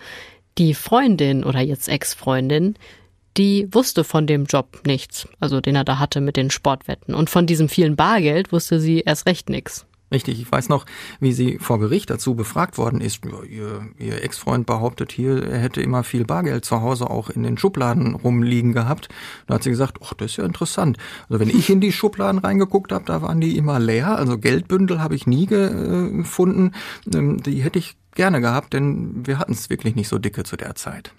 die 0.60 0.75
Freundin 0.75 1.44
oder 1.44 1.60
jetzt 1.60 1.90
Ex-Freundin, 1.90 2.75
die 3.36 3.68
wusste 3.72 4.04
von 4.04 4.28
dem 4.28 4.46
Job 4.46 4.82
nichts, 4.86 5.28
also 5.40 5.60
den 5.60 5.75
er 5.75 5.84
da 5.84 5.98
hatte 5.98 6.22
mit 6.22 6.38
den 6.38 6.52
Sportwetten. 6.52 7.16
Und 7.16 7.32
von 7.32 7.48
diesem 7.48 7.68
vielen 7.68 7.96
Bargeld 7.96 8.52
wusste 8.52 8.80
sie 8.80 9.00
erst 9.00 9.25
recht 9.25 9.50
nichts. 9.50 9.88
Richtig, 10.15 10.39
ich 10.39 10.50
weiß 10.50 10.69
noch, 10.69 10.86
wie 11.19 11.34
sie 11.34 11.57
vor 11.60 11.77
Gericht 11.77 12.10
dazu 12.10 12.36
befragt 12.36 12.77
worden 12.77 13.01
ist. 13.01 13.25
Ihr, 13.25 13.86
ihr 13.98 14.24
Ex-Freund 14.24 14.65
behauptet 14.65 15.12
hier, 15.12 15.43
er 15.43 15.60
hätte 15.60 15.81
immer 15.81 16.05
viel 16.05 16.24
Bargeld 16.24 16.63
zu 16.63 16.79
Hause 16.79 17.10
auch 17.10 17.29
in 17.29 17.43
den 17.43 17.57
Schubladen 17.57 18.15
rumliegen 18.15 18.72
gehabt. 18.72 19.10
Da 19.48 19.55
hat 19.55 19.63
sie 19.63 19.72
gesagt, 19.72 19.98
ach, 20.01 20.13
das 20.13 20.31
ist 20.31 20.38
ja 20.38 20.45
interessant. 20.45 20.95
Also 21.27 21.41
wenn 21.41 21.50
ich 21.50 21.69
in 21.69 21.81
die 21.81 21.91
Schubladen 21.91 22.39
reingeguckt 22.39 22.93
habe, 22.93 23.03
da 23.03 23.22
waren 23.22 23.41
die 23.41 23.57
immer 23.57 23.77
leer. 23.77 24.15
Also 24.15 24.38
Geldbündel 24.38 25.03
habe 25.03 25.15
ich 25.15 25.27
nie 25.27 25.48
gefunden. 25.48 26.72
Ähm, 27.13 27.43
die 27.43 27.62
hätte 27.62 27.79
ich 27.79 27.98
gerne 28.15 28.39
gehabt, 28.39 28.72
denn 28.72 29.27
wir 29.27 29.38
hatten 29.38 29.51
es 29.51 29.69
wirklich 29.69 29.95
nicht 29.95 30.07
so 30.07 30.17
dicke 30.17 30.45
zu 30.45 30.55
der 30.55 30.75
Zeit. 30.75 31.12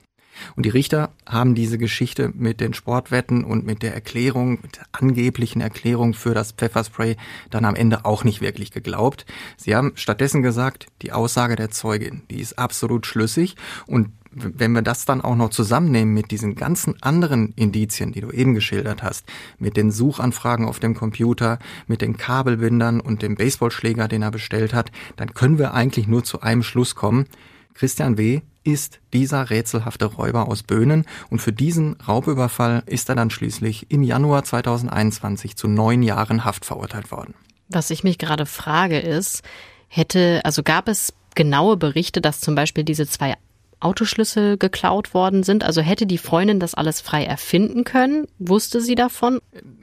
Und 0.55 0.67
die 0.67 0.71
Richter 0.71 1.11
haben 1.27 1.55
diese 1.55 1.79
Geschichte 1.79 2.31
mit 2.35 2.61
den 2.61 2.75
Sportwetten 2.75 3.45
und 3.45 3.65
mit 3.65 3.83
der 3.83 3.95
Erklärung, 3.95 4.59
mit 4.63 4.77
der 4.77 4.87
angeblichen 4.93 5.61
Erklärung 5.61 6.15
für 6.15 6.35
das 6.35 6.53
Pfefferspray 6.53 7.17
dann 7.51 7.65
am 7.65 7.75
Ende 7.75 8.05
auch 8.05 8.25
nicht 8.25 8.41
wirklich 8.41 8.71
geglaubt. 8.71 9.27
Sie 9.57 9.75
haben 9.75 9.93
stattdessen 9.95 10.43
gesagt, 10.43 10.87
die 11.03 11.13
Aussage 11.13 11.57
der 11.57 11.71
Zeugin, 11.71 12.23
die 12.31 12.41
ist 12.41 12.59
absolut 12.59 13.07
schlüssig 13.07 13.57
und 13.87 14.11
wenn 14.39 14.73
wir 14.73 14.83
das 14.83 15.07
dann 15.07 15.23
auch 15.23 15.35
noch 15.35 15.49
zusammennehmen 15.49 16.13
mit 16.13 16.31
diesen 16.31 16.57
ganzen 16.57 17.03
anderen 17.03 17.55
Indizien, 17.55 18.13
die 18.13 18.21
du 18.21 18.31
eben 18.31 18.55
geschildert 18.55 19.03
hast, 19.03 19.25
mit 19.59 19.79
den 19.79 19.91
Suchanfragen 19.91 20.67
auf 20.67 20.79
dem 20.79 20.95
Computer, 20.95 21.59
mit 21.87 22.03
den 22.03 22.19
Kabelbindern 22.19 23.01
und 23.01 23.23
dem 23.23 23.37
Baseballschläger, 23.37 24.09
den 24.09 24.23
er 24.23 24.31
bestellt 24.31 24.75
hat, 24.75 24.93
dann 25.17 25.33
können 25.33 25.59
wir 25.59 25.73
eigentlich 25.73 26.07
nur 26.07 26.23
zu 26.23 26.43
einem 26.43 26.63
Schluss 26.63 26.95
kommen. 26.95 27.27
Christian 27.73 28.19
W 28.19 28.43
ist 28.67 29.01
dieser 29.13 29.51
rätselhafte 29.51 30.07
Räuber 30.07 30.49
aus 30.49 30.63
Böhnen 30.63 31.07
und 31.31 31.41
für 31.41 31.53
diesen 31.53 31.97
Raubüberfall 32.07 32.83
ist 32.87 33.09
er 33.09 33.15
dann 33.15 33.31
schließlich 33.31 33.91
im 33.91 34.03
Januar 34.03 34.45
2021 34.45 35.57
zu 35.57 35.69
neun 35.69 36.03
Jahren 36.03 36.45
Haft 36.45 36.65
verurteilt 36.65 37.11
worden. 37.11 37.35
Was 37.69 37.91
ich 37.91 38.05
mich 38.05 38.19
gerade 38.19 38.47
frage 38.47 38.99
ist, 38.99 39.43
hätte, 39.89 40.41
also 40.45 40.63
gab 40.63 40.89
es 40.89 41.15
genaue 41.35 41.77
Berichte, 41.77 42.21
dass 42.21 42.41
zum 42.41 42.55
Beispiel 42.55 42.85
diese 42.85 43.07
zwei 43.07 43.35
Autoschlüssel 43.81 44.57
geklaut 44.57 45.13
worden 45.15 45.43
sind? 45.43 45.65
Also 45.65 45.81
hätte 45.81 46.07
die 46.07 46.19
Freundin 46.19 46.61
das 46.61 46.75
alles 46.75 47.01
frei 47.01 47.25
erfinden 47.25 47.85
können? 47.85 48.27
Wusste 48.39 48.81
sie 48.81 48.95
davon? 48.95 49.41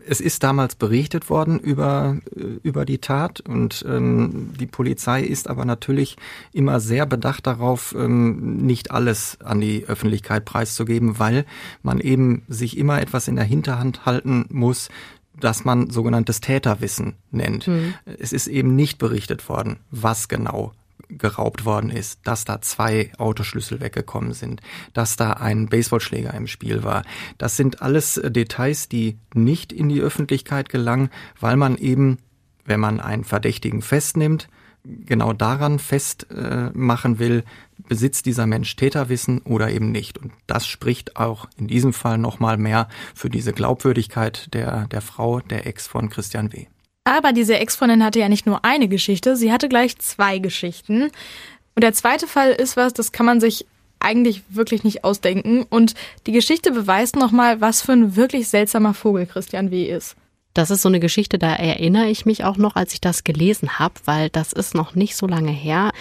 Es 0.07 0.19
ist 0.19 0.43
damals 0.43 0.75
berichtet 0.75 1.29
worden 1.29 1.59
über, 1.59 2.17
äh, 2.35 2.59
über 2.63 2.85
die 2.85 2.97
Tat 2.97 3.41
und 3.41 3.85
ähm, 3.87 4.53
die 4.59 4.65
Polizei 4.65 5.21
ist 5.21 5.49
aber 5.49 5.65
natürlich 5.65 6.17
immer 6.51 6.79
sehr 6.79 7.05
bedacht 7.05 7.47
darauf, 7.47 7.95
ähm, 7.97 8.57
nicht 8.57 8.91
alles 8.91 9.37
an 9.43 9.61
die 9.61 9.85
Öffentlichkeit 9.85 10.45
preiszugeben, 10.45 11.19
weil 11.19 11.45
man 11.83 11.99
eben 11.99 12.43
sich 12.47 12.77
immer 12.77 13.01
etwas 13.01 13.27
in 13.27 13.35
der 13.35 13.45
Hinterhand 13.45 14.05
halten 14.05 14.45
muss, 14.49 14.89
das 15.39 15.65
man 15.65 15.89
sogenanntes 15.89 16.41
Täterwissen 16.41 17.15
nennt. 17.31 17.67
Mhm. 17.67 17.93
Es 18.19 18.33
ist 18.33 18.47
eben 18.47 18.75
nicht 18.75 18.97
berichtet 18.97 19.47
worden, 19.49 19.77
was 19.91 20.27
genau 20.27 20.73
geraubt 21.17 21.65
worden 21.65 21.89
ist, 21.89 22.19
dass 22.23 22.45
da 22.45 22.61
zwei 22.61 23.11
Autoschlüssel 23.17 23.79
weggekommen 23.81 24.33
sind, 24.33 24.61
dass 24.93 25.15
da 25.15 25.33
ein 25.33 25.67
Baseballschläger 25.67 26.33
im 26.33 26.47
Spiel 26.47 26.83
war. 26.83 27.03
Das 27.37 27.57
sind 27.57 27.81
alles 27.81 28.17
äh, 28.17 28.31
Details, 28.31 28.89
die 28.89 29.17
nicht 29.33 29.71
in 29.71 29.89
die 29.89 30.01
Öffentlichkeit 30.01 30.69
gelangen, 30.69 31.09
weil 31.39 31.57
man 31.57 31.77
eben, 31.77 32.17
wenn 32.65 32.79
man 32.79 32.99
einen 32.99 33.23
Verdächtigen 33.23 33.81
festnimmt, 33.81 34.47
genau 34.83 35.33
daran 35.33 35.79
festmachen 35.79 37.15
äh, 37.15 37.19
will, 37.19 37.43
besitzt 37.87 38.25
dieser 38.25 38.47
Mensch 38.47 38.75
Täterwissen 38.75 39.39
oder 39.39 39.71
eben 39.71 39.91
nicht. 39.91 40.17
Und 40.17 40.33
das 40.47 40.67
spricht 40.67 41.15
auch 41.15 41.47
in 41.57 41.67
diesem 41.67 41.93
Fall 41.93 42.17
nochmal 42.17 42.57
mehr 42.57 42.87
für 43.15 43.29
diese 43.29 43.53
Glaubwürdigkeit 43.53 44.53
der, 44.53 44.87
der 44.87 45.01
Frau, 45.01 45.39
der 45.39 45.67
Ex 45.67 45.87
von 45.87 46.09
Christian 46.09 46.51
W. 46.51 46.67
Aber 47.05 47.33
diese 47.33 47.57
Ex-Freundin 47.57 48.03
hatte 48.03 48.19
ja 48.19 48.29
nicht 48.29 48.45
nur 48.45 48.63
eine 48.63 48.87
Geschichte, 48.87 49.35
sie 49.35 49.51
hatte 49.51 49.67
gleich 49.67 49.97
zwei 49.97 50.39
Geschichten. 50.39 51.11
Und 51.75 51.83
der 51.83 51.93
zweite 51.93 52.27
Fall 52.27 52.51
ist 52.51 52.77
was, 52.77 52.93
das 52.93 53.11
kann 53.11 53.25
man 53.25 53.41
sich 53.41 53.65
eigentlich 53.99 54.43
wirklich 54.49 54.83
nicht 54.83 55.03
ausdenken. 55.03 55.63
Und 55.69 55.95
die 56.27 56.31
Geschichte 56.31 56.71
beweist 56.71 57.15
nochmal, 57.15 57.61
was 57.61 57.81
für 57.81 57.93
ein 57.93 58.15
wirklich 58.15 58.47
seltsamer 58.47 58.93
Vogel 58.93 59.25
Christian 59.25 59.71
W. 59.71 59.85
ist. 59.85 60.15
Das 60.53 60.69
ist 60.69 60.83
so 60.83 60.89
eine 60.89 60.99
Geschichte, 60.99 61.39
da 61.39 61.51
erinnere 61.55 62.09
ich 62.09 62.27
mich 62.27 62.43
auch 62.43 62.57
noch, 62.57 62.75
als 62.75 62.93
ich 62.93 63.01
das 63.01 63.23
gelesen 63.23 63.79
habe, 63.79 63.95
weil 64.05 64.29
das 64.29 64.53
ist 64.53 64.75
noch 64.75 64.93
nicht 64.93 65.15
so 65.15 65.25
lange 65.25 65.51
her. 65.51 65.91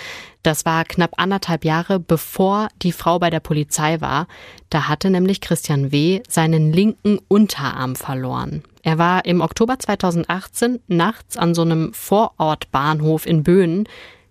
Das 0.42 0.66
war 0.66 0.84
knapp 0.84 1.12
anderthalb 1.16 1.64
Jahre, 1.64 1.98
bevor 1.98 2.68
die 2.82 2.92
Frau 2.92 3.18
bei 3.18 3.30
der 3.30 3.40
Polizei 3.40 4.02
war. 4.02 4.26
Da 4.68 4.88
hatte 4.88 5.08
nämlich 5.08 5.40
Christian 5.40 5.90
W. 5.90 6.20
seinen 6.28 6.70
linken 6.70 7.18
Unterarm 7.28 7.96
verloren. 7.96 8.62
Er 8.82 8.98
war 8.98 9.24
im 9.24 9.40
Oktober 9.40 9.78
2018 9.78 10.80
nachts 10.88 11.36
an 11.36 11.54
so 11.54 11.62
einem 11.62 11.92
Vorortbahnhof 11.94 13.26
in 13.26 13.42
Böhnen 13.44 13.88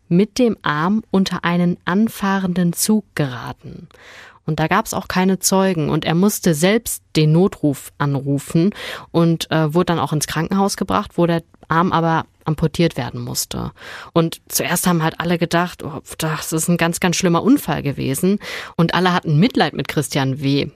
mit 0.10 0.38
dem 0.40 0.58
Arm 0.62 1.04
unter 1.10 1.46
einen 1.46 1.78
anfahrenden 1.86 2.74
Zug 2.74 3.06
geraten. 3.16 3.88
Und 4.46 4.60
da 4.60 4.68
gab 4.68 4.86
es 4.86 4.94
auch 4.94 5.08
keine 5.08 5.40
Zeugen 5.40 5.90
und 5.90 6.04
er 6.04 6.16
musste 6.16 6.54
selbst 6.54 7.04
den 7.16 7.32
Notruf 7.32 7.94
anrufen 7.98 8.74
und 9.12 9.50
äh, 9.52 9.74
wurde 9.74 9.86
dann 9.86 10.00
auch 10.00 10.12
ins 10.12 10.28
Krankenhaus 10.28 10.76
gebracht, 10.76 11.12
wo 11.16 11.26
der 11.26 11.44
Arm 11.70 11.94
aber 11.94 12.26
amputiert 12.44 12.98
werden 12.98 13.22
musste. 13.22 13.72
Und 14.14 14.42
zuerst 14.50 14.88
haben 14.88 15.04
halt 15.04 15.20
alle 15.20 15.38
gedacht, 15.38 15.84
oh, 15.84 16.02
das 16.18 16.52
ist 16.52 16.68
ein 16.68 16.78
ganz, 16.78 17.00
ganz 17.00 17.16
schlimmer 17.16 17.44
Unfall 17.44 17.84
gewesen. 17.84 18.40
Und 18.76 18.94
alle 18.94 19.14
hatten 19.14 19.40
Mitleid 19.40 19.74
mit 19.74 19.88
Christian 19.88 20.42
W. 20.42 20.70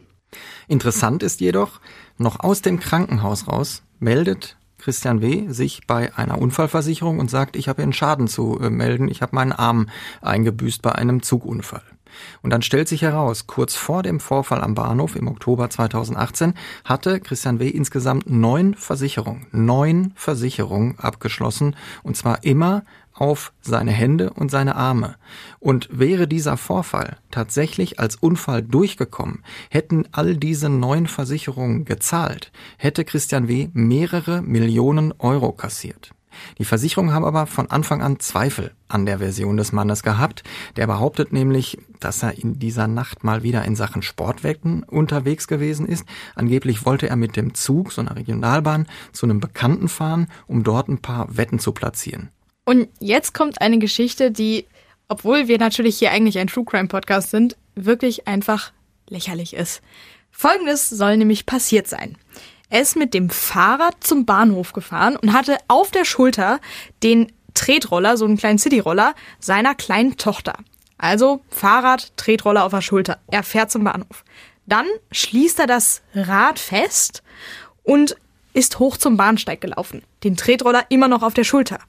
Interessant 0.67 1.23
ist 1.23 1.41
jedoch, 1.41 1.79
noch 2.17 2.39
aus 2.39 2.62
dem 2.62 2.80
Krankenhaus 2.80 3.47
raus 3.47 3.84
meldet 3.99 4.58
Christian 4.78 5.21
W. 5.21 5.49
sich 5.49 5.88
bei 5.88 6.15
einer 6.15 6.39
Unfallversicherung 6.39 7.19
und 7.19 7.32
sagt, 7.32 7.56
ich 7.56 7.67
habe 7.67 7.82
einen 7.82 7.93
Schaden 7.93 8.28
zu 8.28 8.60
äh, 8.60 8.69
melden, 8.69 9.08
ich 9.08 9.21
habe 9.21 9.36
meinen 9.36 9.51
Arm 9.51 9.89
eingebüßt 10.21 10.82
bei 10.82 10.91
einem 10.91 11.23
Zugunfall. 11.23 11.82
Und 12.41 12.51
dann 12.51 12.62
stellt 12.62 12.88
sich 12.88 13.01
heraus, 13.01 13.47
kurz 13.47 13.75
vor 13.75 14.04
dem 14.04 14.19
Vorfall 14.19 14.62
am 14.62 14.75
Bahnhof 14.75 15.15
im 15.15 15.28
Oktober 15.28 15.69
2018 15.69 16.54
hatte 16.84 17.19
Christian 17.19 17.60
W. 17.60 17.67
insgesamt 17.67 18.30
neun 18.30 18.75
Versicherungen, 18.75 19.47
neun 19.51 20.13
Versicherungen 20.15 20.99
abgeschlossen 20.99 21.75
und 22.04 22.15
zwar 22.15 22.43
immer 22.43 22.84
auf 23.15 23.54
seine 23.62 23.91
Hände 23.91 24.32
und 24.32 24.51
seine 24.51 24.75
Arme. 24.75 25.15
Und 25.60 25.89
wäre 25.91 26.28
dieser 26.28 26.58
Vorfall 26.58 27.17
tatsächlich 27.32 27.99
als 27.99 28.15
Unfall 28.17 28.62
durchgekommen, 28.62 29.43
hätten 29.69 30.08
all 30.12 30.38
diese 30.38 30.69
neun 30.69 31.08
Versicherungen 31.08 31.86
gezahlt, 31.86 32.51
hätte 32.78 33.06
Christian 33.06 33.47
W. 33.47 33.69
mehrere 33.73 34.41
Millionen 34.41 35.13
Euro 35.17 35.51
kassiert. 35.54 36.12
Die 36.58 36.65
Versicherungen 36.65 37.13
haben 37.13 37.25
aber 37.25 37.47
von 37.47 37.71
Anfang 37.71 38.01
an 38.01 38.19
Zweifel 38.19 38.71
an 38.88 39.06
der 39.06 39.19
Version 39.19 39.58
des 39.58 39.71
Mannes 39.71 40.04
gehabt. 40.04 40.43
Der 40.75 40.88
behauptet 40.88 41.34
nämlich, 41.34 41.78
dass 41.99 42.23
er 42.23 42.38
in 42.38 42.60
dieser 42.60 42.88
Nacht 42.88 43.23
mal 43.23 43.43
wieder 43.43 43.63
in 43.65 43.75
Sachen 43.75 44.01
Sportwetten 44.01 44.84
unterwegs 44.84 45.47
gewesen 45.47 45.88
ist. 45.88 46.06
Angeblich 46.36 46.86
wollte 46.86 47.10
er 47.10 47.15
mit 47.15 47.36
dem 47.36 47.54
Zug, 47.54 47.91
so 47.91 48.01
einer 48.01 48.15
Regionalbahn, 48.15 48.88
zu 49.12 49.25
einem 49.25 49.39
Bekannten 49.39 49.88
fahren, 49.88 50.28
um 50.47 50.63
dort 50.63 50.88
ein 50.88 50.99
paar 50.99 51.36
Wetten 51.36 51.60
zu 51.60 51.71
platzieren. 51.71 52.30
Und 52.65 52.89
jetzt 52.99 53.34
kommt 53.34 53.62
eine 53.62 53.78
Geschichte, 53.78 54.32
die, 54.32 54.65
obwohl 55.08 55.47
wir 55.47 55.60
natürlich 55.60 55.99
hier 55.99 56.12
eigentlich 56.12 56.39
ein 56.39 56.47
True 56.47 56.65
Crime 56.65 56.88
Podcast 56.88 57.30
sind, 57.30 57.56
wirklich 57.75 58.28
einfach 58.28 58.71
lächerlich 59.08 59.54
ist. 59.54 59.82
Folgendes 60.32 60.89
soll 60.89 61.17
nämlich 61.17 61.45
passiert 61.45 61.88
sein. 61.88 62.17
Er 62.69 62.82
ist 62.82 62.95
mit 62.95 63.13
dem 63.13 63.30
Fahrrad 63.30 63.95
zum 64.04 64.25
Bahnhof 64.25 64.73
gefahren 64.73 65.15
und 65.15 65.34
hatte 65.34 65.58
auf 65.67 65.91
der 65.91 66.04
Schulter 66.04 66.60
den 67.04 67.32
Tretroller, 67.54 68.17
so 68.17 68.25
einen 68.25 68.38
kleinen 68.38 68.58
Cityroller, 68.58 69.13
seiner 69.39 69.75
kleinen 69.75 70.17
Tochter. 70.17 70.58
Also 70.97 71.41
Fahrrad, 71.49 72.17
Tretroller 72.17 72.65
auf 72.65 72.71
der 72.71 72.82
Schulter. 72.82 73.19
Er 73.28 73.43
fährt 73.43 73.71
zum 73.71 73.84
Bahnhof. 73.84 74.25
Dann 74.65 74.88
schließt 75.12 75.60
er 75.60 75.67
das 75.67 76.01
Rad 76.13 76.60
fest 76.60 77.21
und 77.84 78.17
ist 78.54 78.80
hoch 78.80 78.97
zum 78.97 79.17
Bahnsteig 79.17 79.62
gelaufen, 79.62 80.01
den 80.23 80.38
Tretroller 80.38 80.86
immer 80.89 81.08
noch 81.08 81.21
auf 81.21 81.34
der 81.34 81.43
Schulter. 81.43 81.80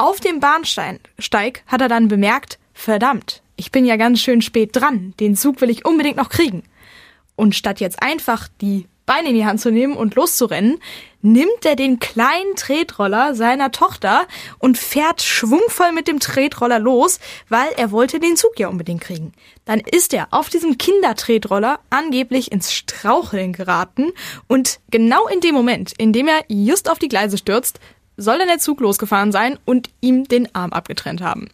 Auf 0.00 0.20
dem 0.20 0.38
Bahnsteig 0.38 1.64
hat 1.66 1.80
er 1.80 1.88
dann 1.88 2.06
bemerkt, 2.06 2.60
verdammt, 2.72 3.42
ich 3.56 3.72
bin 3.72 3.84
ja 3.84 3.96
ganz 3.96 4.20
schön 4.20 4.42
spät 4.42 4.70
dran, 4.72 5.12
den 5.18 5.34
Zug 5.34 5.60
will 5.60 5.70
ich 5.70 5.84
unbedingt 5.84 6.16
noch 6.16 6.28
kriegen. 6.28 6.62
Und 7.34 7.56
statt 7.56 7.80
jetzt 7.80 8.00
einfach 8.00 8.46
die 8.60 8.86
Beine 9.06 9.30
in 9.30 9.34
die 9.34 9.44
Hand 9.44 9.60
zu 9.60 9.72
nehmen 9.72 9.96
und 9.96 10.14
loszurennen, 10.14 10.78
nimmt 11.20 11.64
er 11.64 11.74
den 11.74 11.98
kleinen 11.98 12.54
Tretroller 12.54 13.34
seiner 13.34 13.72
Tochter 13.72 14.28
und 14.60 14.78
fährt 14.78 15.20
schwungvoll 15.20 15.90
mit 15.90 16.06
dem 16.06 16.20
Tretroller 16.20 16.78
los, 16.78 17.18
weil 17.48 17.68
er 17.76 17.90
wollte 17.90 18.20
den 18.20 18.36
Zug 18.36 18.56
ja 18.58 18.68
unbedingt 18.68 19.00
kriegen. 19.00 19.32
Dann 19.64 19.80
ist 19.80 20.14
er 20.14 20.28
auf 20.30 20.48
diesem 20.48 20.78
Kindertretroller 20.78 21.80
angeblich 21.90 22.52
ins 22.52 22.72
Straucheln 22.72 23.52
geraten 23.52 24.12
und 24.46 24.78
genau 24.92 25.26
in 25.26 25.40
dem 25.40 25.56
Moment, 25.56 25.92
in 25.98 26.12
dem 26.12 26.28
er 26.28 26.44
just 26.46 26.88
auf 26.88 27.00
die 27.00 27.08
Gleise 27.08 27.38
stürzt, 27.38 27.80
soll 28.18 28.36
dann 28.38 28.48
der 28.48 28.58
Zug 28.58 28.80
losgefahren 28.80 29.32
sein 29.32 29.58
und 29.64 29.88
ihm 30.02 30.24
den 30.24 30.54
Arm 30.54 30.72
abgetrennt 30.72 31.22
haben. 31.22 31.48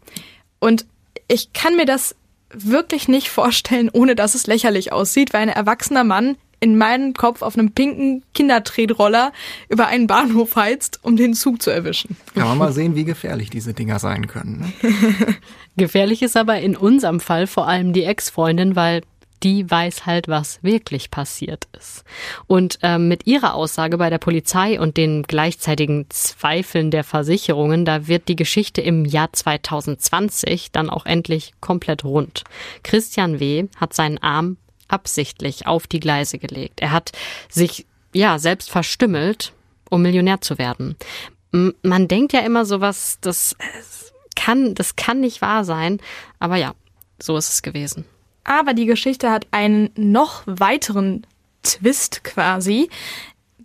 Und 0.58 0.86
ich 1.28 1.52
kann 1.52 1.76
mir 1.76 1.86
das 1.86 2.16
wirklich 2.52 3.06
nicht 3.06 3.28
vorstellen, 3.28 3.90
ohne 3.92 4.16
dass 4.16 4.34
es 4.34 4.46
lächerlich 4.46 4.92
aussieht, 4.92 5.32
weil 5.32 5.42
ein 5.42 5.48
erwachsener 5.48 6.04
Mann 6.04 6.36
in 6.60 6.78
meinem 6.78 7.12
Kopf 7.12 7.42
auf 7.42 7.58
einem 7.58 7.72
pinken 7.72 8.22
Kindertretroller 8.32 9.32
über 9.68 9.86
einen 9.86 10.06
Bahnhof 10.06 10.56
heizt, 10.56 11.00
um 11.02 11.14
den 11.16 11.34
Zug 11.34 11.60
zu 11.60 11.70
erwischen. 11.70 12.16
Kann 12.34 12.48
man 12.48 12.56
mal 12.56 12.72
sehen, 12.72 12.94
wie 12.94 13.04
gefährlich 13.04 13.50
diese 13.50 13.74
Dinger 13.74 13.98
sein 13.98 14.28
können. 14.28 14.72
Ne? 14.80 15.36
gefährlich 15.76 16.22
ist 16.22 16.38
aber 16.38 16.58
in 16.60 16.74
unserem 16.74 17.20
Fall 17.20 17.46
vor 17.46 17.68
allem 17.68 17.92
die 17.92 18.04
Ex-Freundin, 18.04 18.76
weil 18.76 19.02
die 19.44 19.70
weiß 19.70 20.06
halt, 20.06 20.26
was 20.26 20.62
wirklich 20.62 21.10
passiert 21.10 21.68
ist. 21.78 22.04
Und 22.46 22.78
ähm, 22.82 23.08
mit 23.08 23.26
ihrer 23.26 23.54
Aussage 23.54 23.98
bei 23.98 24.08
der 24.08 24.18
Polizei 24.18 24.80
und 24.80 24.96
den 24.96 25.22
gleichzeitigen 25.22 26.06
Zweifeln 26.08 26.90
der 26.90 27.04
Versicherungen, 27.04 27.84
da 27.84 28.08
wird 28.08 28.28
die 28.28 28.36
Geschichte 28.36 28.80
im 28.80 29.04
Jahr 29.04 29.32
2020 29.32 30.72
dann 30.72 30.88
auch 30.88 31.04
endlich 31.04 31.52
komplett 31.60 32.04
rund. 32.04 32.44
Christian 32.82 33.38
W. 33.38 33.68
hat 33.76 33.92
seinen 33.92 34.18
Arm 34.18 34.56
absichtlich 34.88 35.66
auf 35.66 35.86
die 35.86 36.00
Gleise 36.00 36.38
gelegt. 36.38 36.80
Er 36.80 36.90
hat 36.90 37.12
sich 37.50 37.86
ja 38.14 38.38
selbst 38.38 38.70
verstümmelt, 38.70 39.52
um 39.90 40.02
Millionär 40.02 40.40
zu 40.40 40.56
werden. 40.56 40.96
Man 41.52 42.08
denkt 42.08 42.32
ja 42.32 42.40
immer 42.40 42.64
sowas, 42.64 43.18
das 43.20 43.56
kann, 44.34 44.74
das 44.74 44.96
kann 44.96 45.20
nicht 45.20 45.42
wahr 45.42 45.64
sein, 45.64 46.00
aber 46.38 46.56
ja, 46.56 46.74
so 47.20 47.36
ist 47.36 47.48
es 47.50 47.62
gewesen. 47.62 48.04
Aber 48.44 48.74
die 48.74 48.86
Geschichte 48.86 49.30
hat 49.30 49.46
einen 49.50 49.90
noch 49.96 50.42
weiteren 50.46 51.26
Twist 51.62 52.24
quasi. 52.24 52.88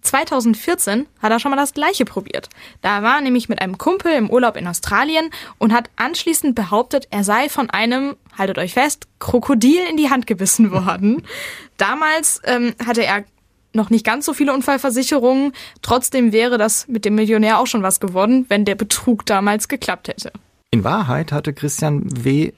2014 0.01 1.07
hat 1.21 1.31
er 1.31 1.39
schon 1.39 1.51
mal 1.51 1.57
das 1.57 1.73
gleiche 1.73 2.05
probiert. 2.05 2.49
Da 2.81 3.03
war 3.03 3.15
er 3.15 3.21
nämlich 3.21 3.49
mit 3.49 3.61
einem 3.61 3.77
Kumpel 3.77 4.13
im 4.13 4.29
Urlaub 4.29 4.55
in 4.55 4.67
Australien 4.67 5.29
und 5.57 5.73
hat 5.73 5.89
anschließend 5.97 6.55
behauptet, 6.55 7.07
er 7.11 7.23
sei 7.23 7.49
von 7.49 7.69
einem, 7.69 8.15
haltet 8.37 8.57
euch 8.57 8.73
fest, 8.73 9.07
Krokodil 9.19 9.81
in 9.89 9.97
die 9.97 10.09
Hand 10.09 10.25
gebissen 10.27 10.71
worden. 10.71 11.23
Damals 11.77 12.41
ähm, 12.45 12.73
hatte 12.85 13.03
er 13.03 13.25
noch 13.73 13.89
nicht 13.89 14.05
ganz 14.05 14.25
so 14.25 14.33
viele 14.33 14.53
Unfallversicherungen. 14.53 15.53
Trotzdem 15.81 16.31
wäre 16.31 16.57
das 16.57 16.87
mit 16.87 17.05
dem 17.05 17.15
Millionär 17.15 17.59
auch 17.59 17.67
schon 17.67 17.83
was 17.83 17.99
geworden, 17.99 18.45
wenn 18.49 18.65
der 18.65 18.75
Betrug 18.75 19.25
damals 19.25 19.67
geklappt 19.67 20.07
hätte. 20.07 20.31
In 20.71 20.83
Wahrheit 20.83 21.31
hatte 21.31 21.51
Christian 21.51 22.03
W. 22.23 22.43
Äh, 22.43 22.53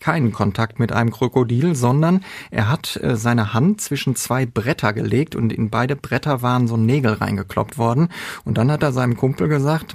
keinen 0.00 0.32
Kontakt 0.32 0.78
mit 0.78 0.92
einem 0.92 1.10
Krokodil, 1.10 1.74
sondern 1.74 2.24
er 2.50 2.70
hat 2.70 2.98
äh, 3.02 3.16
seine 3.16 3.52
Hand 3.52 3.82
zwischen 3.82 4.16
zwei 4.16 4.46
Bretter 4.46 4.94
gelegt 4.94 5.36
und 5.36 5.52
in 5.52 5.68
beide 5.68 5.94
Bretter 5.94 6.40
waren 6.40 6.66
so 6.68 6.78
Nägel 6.78 7.12
reingekloppt 7.12 7.76
worden. 7.76 8.08
Und 8.46 8.56
dann 8.56 8.72
hat 8.72 8.82
er 8.82 8.92
seinem 8.92 9.18
Kumpel 9.18 9.48
gesagt, 9.48 9.94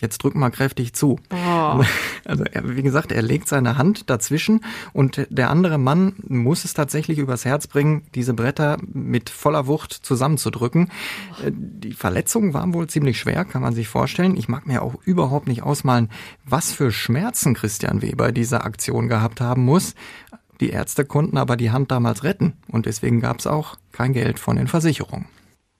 jetzt 0.00 0.22
drück 0.22 0.34
mal 0.34 0.48
kräftig 0.48 0.94
zu. 0.94 1.18
Oh. 1.30 1.36
Also 2.26 2.44
er, 2.44 2.76
wie 2.76 2.82
gesagt, 2.82 3.10
er 3.10 3.22
legt 3.22 3.48
seine 3.48 3.76
Hand 3.76 4.08
dazwischen 4.08 4.60
und 4.92 5.26
der 5.30 5.50
andere 5.50 5.78
Mann 5.78 6.14
muss 6.28 6.64
es 6.64 6.74
tatsächlich 6.74 7.18
übers 7.18 7.44
Herz 7.44 7.66
bringen, 7.66 8.02
diese 8.14 8.34
Bretter 8.34 8.76
mit 8.92 9.30
voller 9.30 9.66
Wucht 9.66 9.92
zusammenzudrücken. 9.92 10.90
Oh. 11.44 11.50
Die 11.50 11.92
Verletzungen 11.92 12.54
waren 12.54 12.72
wohl 12.72 12.86
ziemlich 12.86 13.18
schwer, 13.18 13.44
kann 13.44 13.62
man 13.62 13.74
sich 13.74 13.88
vorstellen. 13.88 14.36
Ich 14.36 14.48
mag 14.48 14.66
mir 14.66 14.82
auch 14.82 14.94
überhaupt 15.04 15.48
nicht 15.48 15.62
ausmalen, 15.62 16.08
was 16.44 16.72
für 16.72 16.92
Schmerzen 16.92 17.54
Christian 17.54 18.02
Weber 18.02 18.30
dieser 18.30 18.64
Aktion 18.64 19.08
gehabt 19.08 19.40
haben 19.40 19.64
muss. 19.64 19.94
Die 20.60 20.70
Ärzte 20.70 21.04
konnten 21.04 21.38
aber 21.38 21.56
die 21.56 21.70
Hand 21.70 21.90
damals 21.90 22.22
retten 22.22 22.52
und 22.68 22.86
deswegen 22.86 23.20
gab 23.20 23.40
es 23.40 23.46
auch 23.46 23.76
kein 23.92 24.12
Geld 24.12 24.38
von 24.38 24.56
den 24.56 24.68
Versicherungen 24.68 25.26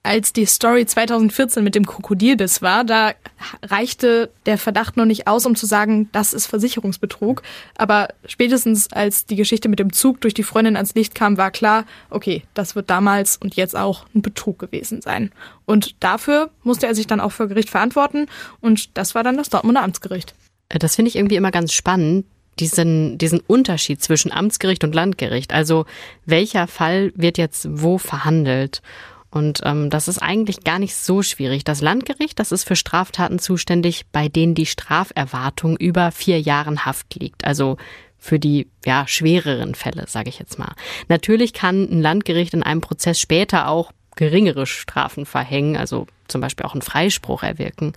als 0.02 0.32
die 0.32 0.46
Story 0.46 0.86
2014 0.86 1.62
mit 1.62 1.74
dem 1.74 1.84
Krokodilbiss 1.84 2.62
war, 2.62 2.84
da 2.84 3.12
reichte 3.62 4.30
der 4.46 4.56
Verdacht 4.56 4.96
noch 4.96 5.04
nicht 5.04 5.26
aus, 5.26 5.44
um 5.44 5.54
zu 5.54 5.66
sagen, 5.66 6.08
das 6.12 6.32
ist 6.32 6.46
Versicherungsbetrug. 6.46 7.42
Aber 7.76 8.08
spätestens 8.24 8.90
als 8.92 9.26
die 9.26 9.36
Geschichte 9.36 9.68
mit 9.68 9.78
dem 9.78 9.92
Zug 9.92 10.20
durch 10.22 10.32
die 10.32 10.42
Freundin 10.42 10.76
ans 10.76 10.94
Licht 10.94 11.14
kam, 11.14 11.36
war 11.36 11.50
klar, 11.50 11.84
okay, 12.08 12.42
das 12.54 12.74
wird 12.74 12.88
damals 12.88 13.36
und 13.36 13.56
jetzt 13.56 13.76
auch 13.76 14.06
ein 14.14 14.22
Betrug 14.22 14.58
gewesen 14.58 15.02
sein. 15.02 15.32
Und 15.66 16.02
dafür 16.02 16.50
musste 16.62 16.86
er 16.86 16.94
sich 16.94 17.06
dann 17.06 17.20
auch 17.20 17.32
vor 17.32 17.48
Gericht 17.48 17.68
verantworten 17.68 18.26
und 18.60 18.96
das 18.96 19.14
war 19.14 19.22
dann 19.22 19.36
das 19.36 19.50
Dortmunder 19.50 19.82
Amtsgericht. 19.82 20.34
Äh, 20.70 20.78
das 20.78 20.96
finde 20.96 21.10
ich 21.10 21.16
irgendwie 21.16 21.36
immer 21.36 21.50
ganz 21.50 21.74
spannend, 21.74 22.24
diesen, 22.58 23.18
diesen 23.18 23.40
Unterschied 23.40 24.02
zwischen 24.02 24.32
Amtsgericht 24.32 24.82
und 24.82 24.94
Landgericht. 24.94 25.52
Also 25.52 25.84
welcher 26.24 26.66
Fall 26.66 27.12
wird 27.14 27.36
jetzt 27.36 27.68
wo 27.70 27.98
verhandelt? 27.98 28.80
Und 29.30 29.60
ähm, 29.64 29.90
das 29.90 30.08
ist 30.08 30.18
eigentlich 30.18 30.64
gar 30.64 30.78
nicht 30.78 30.94
so 30.94 31.22
schwierig. 31.22 31.64
Das 31.64 31.80
Landgericht, 31.80 32.38
das 32.38 32.52
ist 32.52 32.64
für 32.64 32.76
Straftaten 32.76 33.38
zuständig, 33.38 34.06
bei 34.10 34.28
denen 34.28 34.54
die 34.54 34.66
Straferwartung 34.66 35.76
über 35.76 36.10
vier 36.10 36.40
Jahren 36.40 36.84
Haft 36.84 37.14
liegt. 37.14 37.44
Also 37.44 37.76
für 38.18 38.38
die 38.38 38.68
ja 38.84 39.06
schwereren 39.06 39.74
Fälle, 39.74 40.04
sage 40.06 40.28
ich 40.28 40.38
jetzt 40.38 40.58
mal. 40.58 40.74
Natürlich 41.08 41.52
kann 41.52 41.84
ein 41.84 42.02
Landgericht 42.02 42.54
in 42.54 42.62
einem 42.62 42.80
Prozess 42.80 43.18
später 43.18 43.68
auch 43.68 43.92
geringere 44.16 44.66
Strafen 44.66 45.24
verhängen, 45.24 45.76
also 45.76 46.06
zum 46.30 46.40
Beispiel 46.40 46.64
auch 46.66 46.72
einen 46.72 46.82
Freispruch 46.82 47.42
erwirken. 47.42 47.92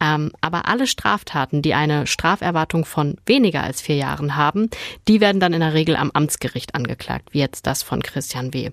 Ähm, 0.00 0.32
aber 0.40 0.66
alle 0.66 0.86
Straftaten, 0.86 1.62
die 1.62 1.74
eine 1.74 2.06
Straferwartung 2.06 2.84
von 2.84 3.16
weniger 3.26 3.62
als 3.62 3.80
vier 3.80 3.96
Jahren 3.96 4.36
haben, 4.36 4.70
die 5.08 5.20
werden 5.20 5.40
dann 5.40 5.52
in 5.52 5.60
der 5.60 5.74
Regel 5.74 5.96
am 5.96 6.10
Amtsgericht 6.12 6.74
angeklagt, 6.74 7.28
wie 7.32 7.38
jetzt 7.38 7.66
das 7.66 7.82
von 7.82 8.02
Christian 8.02 8.54
W. 8.54 8.70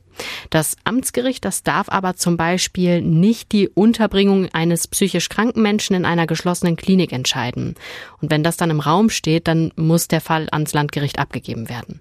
Das 0.49 0.77
Amtsgericht, 0.83 1.43
das 1.43 1.63
darf 1.63 1.89
aber 1.89 2.15
zum 2.15 2.37
Beispiel 2.37 3.01
nicht 3.01 3.51
die 3.51 3.67
Unterbringung 3.67 4.49
eines 4.53 4.87
psychisch 4.87 5.29
kranken 5.29 5.61
Menschen 5.61 5.95
in 5.95 6.05
einer 6.05 6.27
geschlossenen 6.27 6.77
Klinik 6.77 7.11
entscheiden. 7.11 7.75
Und 8.21 8.31
wenn 8.31 8.43
das 8.43 8.57
dann 8.57 8.69
im 8.69 8.79
Raum 8.79 9.09
steht, 9.09 9.47
dann 9.47 9.71
muss 9.75 10.07
der 10.07 10.21
Fall 10.21 10.47
ans 10.51 10.73
Landgericht 10.73 11.19
abgegeben 11.19 11.69
werden. 11.69 11.99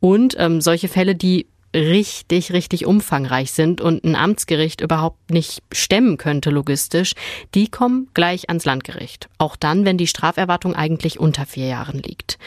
Und 0.00 0.36
ähm, 0.38 0.60
solche 0.60 0.88
Fälle, 0.88 1.14
die 1.14 1.46
richtig, 1.74 2.52
richtig 2.52 2.86
umfangreich 2.86 3.52
sind 3.52 3.80
und 3.80 4.04
ein 4.04 4.16
Amtsgericht 4.16 4.80
überhaupt 4.80 5.30
nicht 5.30 5.62
stemmen 5.72 6.16
könnte 6.16 6.50
logistisch, 6.50 7.12
die 7.54 7.68
kommen 7.68 8.08
gleich 8.14 8.48
ans 8.48 8.64
Landgericht. 8.64 9.28
Auch 9.38 9.56
dann, 9.56 9.84
wenn 9.84 9.98
die 9.98 10.06
Straferwartung 10.06 10.74
eigentlich 10.74 11.20
unter 11.20 11.46
vier 11.46 11.66
Jahren 11.66 12.02
liegt. 12.02 12.38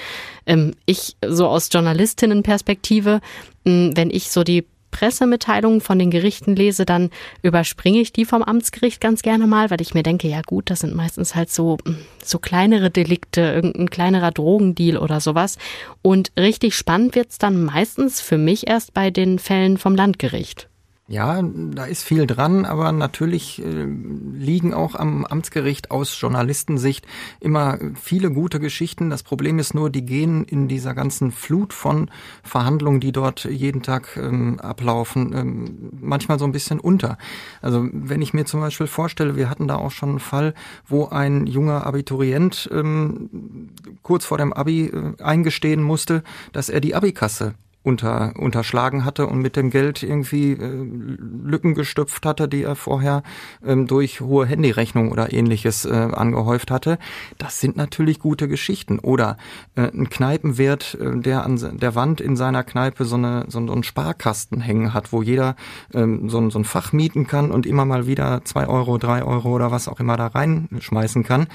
Ähm, 0.45 0.73
ich, 0.85 1.15
so 1.25 1.47
aus 1.47 1.69
Journalistinnenperspektive, 1.71 3.21
wenn 3.63 4.09
ich 4.09 4.31
so 4.31 4.43
die 4.43 4.65
Pressemitteilungen 4.91 5.81
von 5.81 5.97
den 5.97 6.11
Gerichten 6.11 6.55
lese, 6.55 6.85
dann 6.85 7.09
überspringe 7.41 7.99
ich 7.99 8.13
die 8.13 8.25
vom 8.25 8.43
Amtsgericht 8.43 9.01
ganz 9.01 9.21
gerne 9.21 9.47
mal, 9.47 9.69
weil 9.69 9.81
ich 9.81 9.93
mir 9.93 10.03
denke, 10.03 10.27
ja 10.27 10.41
gut, 10.45 10.69
das 10.69 10.81
sind 10.81 10.95
meistens 10.95 11.35
halt 11.35 11.49
so, 11.49 11.77
so 12.23 12.39
kleinere 12.39 12.91
Delikte, 12.91 13.41
irgendein 13.41 13.89
kleinerer 13.89 14.31
Drogendeal 14.31 14.97
oder 14.97 15.19
sowas. 15.19 15.57
Und 16.01 16.31
richtig 16.37 16.75
spannend 16.75 17.15
wird's 17.15 17.37
dann 17.37 17.63
meistens 17.63 18.21
für 18.21 18.37
mich 18.37 18.67
erst 18.67 18.93
bei 18.93 19.09
den 19.09 19.39
Fällen 19.39 19.77
vom 19.77 19.95
Landgericht. 19.95 20.70
Ja, 21.11 21.41
da 21.43 21.83
ist 21.83 22.05
viel 22.05 22.25
dran, 22.25 22.63
aber 22.63 22.93
natürlich 22.93 23.61
äh, 23.61 23.83
liegen 23.83 24.73
auch 24.73 24.95
am 24.95 25.25
Amtsgericht 25.25 25.91
aus 25.91 26.17
Journalistensicht 26.17 27.05
immer 27.41 27.79
viele 28.01 28.31
gute 28.31 28.61
Geschichten. 28.61 29.09
Das 29.09 29.21
Problem 29.21 29.59
ist 29.59 29.73
nur, 29.73 29.89
die 29.89 30.05
gehen 30.05 30.45
in 30.45 30.69
dieser 30.69 30.93
ganzen 30.93 31.33
Flut 31.33 31.73
von 31.73 32.09
Verhandlungen, 32.43 33.01
die 33.01 33.11
dort 33.11 33.43
jeden 33.43 33.83
Tag 33.83 34.15
ähm, 34.15 34.61
ablaufen, 34.61 35.33
ähm, 35.35 35.89
manchmal 35.99 36.39
so 36.39 36.45
ein 36.45 36.53
bisschen 36.53 36.79
unter. 36.79 37.17
Also 37.61 37.89
wenn 37.91 38.21
ich 38.21 38.33
mir 38.33 38.45
zum 38.45 38.61
Beispiel 38.61 38.87
vorstelle, 38.87 39.35
wir 39.35 39.49
hatten 39.49 39.67
da 39.67 39.75
auch 39.75 39.91
schon 39.91 40.11
einen 40.11 40.19
Fall, 40.19 40.53
wo 40.87 41.07
ein 41.07 41.45
junger 41.45 41.85
Abiturient 41.85 42.69
ähm, 42.71 43.69
kurz 44.01 44.23
vor 44.23 44.37
dem 44.37 44.53
Abi 44.53 44.85
äh, 44.85 45.21
eingestehen 45.21 45.83
musste, 45.83 46.23
dass 46.53 46.69
er 46.69 46.79
die 46.79 46.95
Abikasse 46.95 47.55
unter, 47.83 48.33
unterschlagen 48.37 49.05
hatte 49.05 49.27
und 49.27 49.39
mit 49.39 49.55
dem 49.55 49.71
Geld 49.71 50.03
irgendwie 50.03 50.51
äh, 50.51 50.85
Lücken 51.43 51.73
gestopft 51.73 52.25
hatte, 52.25 52.47
die 52.47 52.63
er 52.63 52.75
vorher 52.75 53.23
ähm, 53.65 53.87
durch 53.87 54.21
hohe 54.21 54.45
Handyrechnungen 54.45 55.11
oder 55.11 55.33
ähnliches 55.33 55.85
äh, 55.85 55.89
angehäuft 55.91 56.69
hatte. 56.69 56.99
Das 57.37 57.59
sind 57.59 57.77
natürlich 57.77 58.19
gute 58.19 58.47
Geschichten. 58.47 58.99
Oder 58.99 59.37
äh, 59.75 59.83
ein 59.83 60.09
Kneipenwirt, 60.09 60.97
äh, 60.99 61.19
der 61.19 61.43
an 61.43 61.79
der 61.79 61.95
Wand 61.95 62.21
in 62.21 62.35
seiner 62.35 62.63
Kneipe 62.63 63.05
so, 63.05 63.15
eine, 63.15 63.45
so, 63.47 63.59
einen 63.59 63.83
Sparkasten 63.83 64.61
hängen 64.61 64.93
hat, 64.93 65.11
wo 65.11 65.21
jeder 65.21 65.55
ähm, 65.93 66.29
so, 66.29 66.37
ein, 66.37 66.51
so 66.51 66.59
ein 66.59 66.65
Fach 66.65 66.93
mieten 66.93 67.25
kann 67.25 67.51
und 67.51 67.65
immer 67.65 67.85
mal 67.85 68.05
wieder 68.07 68.41
zwei 68.45 68.67
Euro, 68.67 68.97
drei 68.97 69.23
Euro 69.23 69.49
oder 69.49 69.71
was 69.71 69.87
auch 69.87 69.99
immer 69.99 70.17
da 70.17 70.27
reinschmeißen 70.27 71.23
kann. 71.23 71.47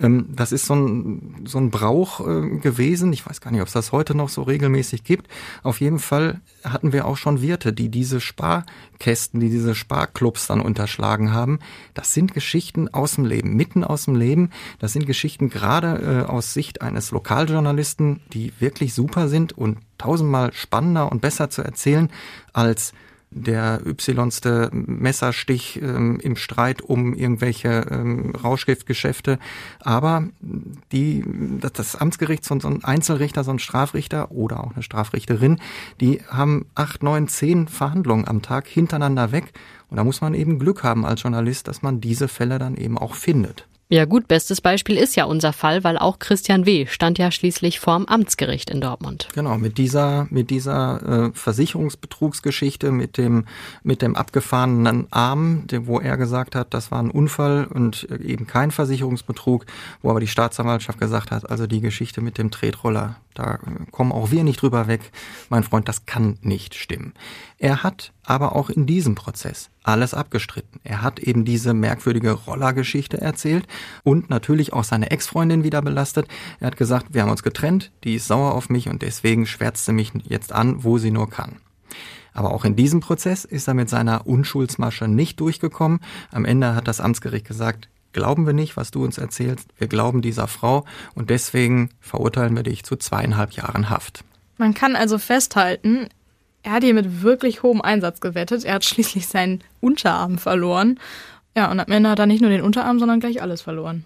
Ähm, 0.00 0.28
das 0.34 0.52
ist 0.52 0.66
so 0.66 0.74
ein, 0.74 1.44
so 1.44 1.58
ein 1.58 1.70
Brauch 1.70 2.26
äh, 2.26 2.58
gewesen. 2.58 3.12
Ich 3.12 3.26
weiß 3.26 3.40
gar 3.40 3.50
nicht, 3.50 3.60
ob 3.60 3.66
es 3.66 3.74
das 3.74 3.92
heute 3.92 4.16
noch 4.16 4.28
so 4.30 4.42
regelmäßig 4.42 5.04
gibt. 5.04 5.28
Auf 5.62 5.73
auf 5.74 5.80
jeden 5.80 5.98
Fall 5.98 6.40
hatten 6.62 6.92
wir 6.92 7.04
auch 7.04 7.16
schon 7.16 7.42
Wirte, 7.42 7.72
die 7.72 7.88
diese 7.88 8.20
Sparkästen, 8.20 9.40
die 9.40 9.50
diese 9.50 9.74
Sparclubs 9.74 10.46
dann 10.46 10.60
unterschlagen 10.60 11.32
haben. 11.32 11.58
Das 11.94 12.14
sind 12.14 12.32
Geschichten 12.32 12.86
aus 12.94 13.16
dem 13.16 13.24
Leben, 13.24 13.56
mitten 13.56 13.82
aus 13.82 14.04
dem 14.04 14.14
Leben. 14.14 14.50
Das 14.78 14.92
sind 14.92 15.04
Geschichten 15.04 15.50
gerade 15.50 16.26
äh, 16.28 16.30
aus 16.30 16.54
Sicht 16.54 16.80
eines 16.80 17.10
Lokaljournalisten, 17.10 18.20
die 18.32 18.52
wirklich 18.60 18.94
super 18.94 19.26
sind 19.26 19.58
und 19.58 19.78
tausendmal 19.98 20.52
spannender 20.52 21.10
und 21.10 21.20
besser 21.20 21.50
zu 21.50 21.62
erzählen 21.62 22.08
als 22.52 22.92
der 23.34 23.80
y-ste 23.84 24.70
Messerstich 24.72 25.80
ähm, 25.82 26.20
im 26.20 26.36
Streit 26.36 26.82
um 26.82 27.14
irgendwelche 27.14 27.86
ähm, 27.90 28.32
Rauschgiftgeschäfte. 28.34 29.38
Aber 29.80 30.28
die, 30.92 31.24
das, 31.60 31.72
das 31.72 31.96
Amtsgericht, 31.96 32.44
so, 32.44 32.58
so 32.60 32.68
ein 32.68 32.84
Einzelrichter, 32.84 33.44
so 33.44 33.50
ein 33.50 33.58
Strafrichter 33.58 34.30
oder 34.30 34.62
auch 34.62 34.72
eine 34.72 34.82
Strafrichterin, 34.82 35.60
die 36.00 36.22
haben 36.28 36.66
acht, 36.74 37.02
neun, 37.02 37.28
zehn 37.28 37.68
Verhandlungen 37.68 38.26
am 38.28 38.40
Tag 38.40 38.66
hintereinander 38.66 39.32
weg. 39.32 39.52
Und 39.90 39.96
da 39.96 40.04
muss 40.04 40.20
man 40.20 40.34
eben 40.34 40.58
Glück 40.58 40.82
haben 40.82 41.04
als 41.04 41.22
Journalist, 41.22 41.68
dass 41.68 41.82
man 41.82 42.00
diese 42.00 42.28
Fälle 42.28 42.58
dann 42.58 42.76
eben 42.76 42.96
auch 42.96 43.14
findet. 43.14 43.66
Ja 43.94 44.06
gut, 44.06 44.26
bestes 44.26 44.60
Beispiel 44.60 44.96
ist 44.96 45.14
ja 45.14 45.24
unser 45.24 45.52
Fall, 45.52 45.84
weil 45.84 45.96
auch 45.98 46.18
Christian 46.18 46.66
W. 46.66 46.86
stand 46.86 47.16
ja 47.16 47.30
schließlich 47.30 47.78
vorm 47.78 48.06
Amtsgericht 48.06 48.68
in 48.68 48.80
Dortmund. 48.80 49.28
Genau, 49.36 49.56
mit 49.56 49.78
dieser, 49.78 50.26
mit 50.30 50.50
dieser 50.50 51.28
äh, 51.28 51.30
Versicherungsbetrugsgeschichte, 51.32 52.90
mit 52.90 53.18
dem, 53.18 53.44
mit 53.84 54.02
dem 54.02 54.16
abgefahrenen 54.16 55.06
Arm, 55.12 55.62
wo 55.82 56.00
er 56.00 56.16
gesagt 56.16 56.56
hat, 56.56 56.74
das 56.74 56.90
war 56.90 57.00
ein 57.00 57.12
Unfall 57.12 57.68
und 57.72 58.08
eben 58.10 58.48
kein 58.48 58.72
Versicherungsbetrug, 58.72 59.64
wo 60.02 60.10
aber 60.10 60.18
die 60.18 60.26
Staatsanwaltschaft 60.26 60.98
gesagt 60.98 61.30
hat, 61.30 61.48
also 61.48 61.68
die 61.68 61.80
Geschichte 61.80 62.20
mit 62.20 62.36
dem 62.36 62.50
Tretroller, 62.50 63.14
da 63.34 63.60
kommen 63.92 64.10
auch 64.10 64.32
wir 64.32 64.42
nicht 64.42 64.60
drüber 64.60 64.88
weg. 64.88 65.12
Mein 65.50 65.62
Freund, 65.62 65.88
das 65.88 66.04
kann 66.04 66.36
nicht 66.42 66.74
stimmen. 66.74 67.12
Er 67.58 67.84
hat 67.84 68.12
aber 68.24 68.56
auch 68.56 68.70
in 68.70 68.86
diesem 68.86 69.14
Prozess 69.14 69.70
alles 69.82 70.14
abgestritten. 70.14 70.80
Er 70.82 71.02
hat 71.02 71.18
eben 71.18 71.44
diese 71.44 71.74
merkwürdige 71.74 72.32
Rollergeschichte 72.32 73.20
erzählt 73.20 73.66
und 74.02 74.30
natürlich 74.30 74.72
auch 74.72 74.84
seine 74.84 75.10
Ex-Freundin 75.10 75.64
wieder 75.64 75.82
belastet. 75.82 76.26
Er 76.60 76.68
hat 76.68 76.76
gesagt, 76.76 77.08
wir 77.10 77.22
haben 77.22 77.30
uns 77.30 77.42
getrennt, 77.42 77.92
die 78.02 78.14
ist 78.14 78.26
sauer 78.26 78.54
auf 78.54 78.70
mich 78.70 78.88
und 78.88 79.02
deswegen 79.02 79.46
schwärzt 79.46 79.84
sie 79.84 79.92
mich 79.92 80.12
jetzt 80.24 80.52
an, 80.52 80.84
wo 80.84 80.98
sie 80.98 81.10
nur 81.10 81.28
kann. 81.28 81.56
Aber 82.32 82.52
auch 82.52 82.64
in 82.64 82.76
diesem 82.76 83.00
Prozess 83.00 83.44
ist 83.44 83.68
er 83.68 83.74
mit 83.74 83.88
seiner 83.88 84.26
Unschuldsmasche 84.26 85.06
nicht 85.06 85.38
durchgekommen. 85.38 86.00
Am 86.32 86.44
Ende 86.44 86.74
hat 86.74 86.88
das 86.88 87.00
Amtsgericht 87.00 87.46
gesagt, 87.46 87.88
glauben 88.12 88.46
wir 88.46 88.52
nicht, 88.52 88.76
was 88.76 88.90
du 88.90 89.04
uns 89.04 89.18
erzählst. 89.18 89.68
Wir 89.78 89.86
glauben 89.86 90.20
dieser 90.20 90.48
Frau 90.48 90.84
und 91.14 91.30
deswegen 91.30 91.90
verurteilen 92.00 92.56
wir 92.56 92.64
dich 92.64 92.82
zu 92.84 92.96
zweieinhalb 92.96 93.52
Jahren 93.52 93.88
Haft. 93.88 94.24
Man 94.58 94.74
kann 94.74 94.96
also 94.96 95.18
festhalten, 95.18 96.08
er 96.64 96.72
hat 96.72 96.82
hier 96.82 96.94
mit 96.94 97.22
wirklich 97.22 97.62
hohem 97.62 97.80
Einsatz 97.80 98.20
gewettet. 98.20 98.64
Er 98.64 98.74
hat 98.74 98.84
schließlich 98.84 99.28
seinen 99.28 99.62
Unterarm 99.80 100.38
verloren. 100.38 100.98
Ja, 101.56 101.70
und 101.70 101.78
am 101.78 101.92
Ende 101.92 102.10
hat 102.10 102.18
er 102.18 102.26
nicht 102.26 102.40
nur 102.40 102.50
den 102.50 102.62
Unterarm, 102.62 102.98
sondern 102.98 103.20
gleich 103.20 103.40
alles 103.40 103.62
verloren. 103.62 104.04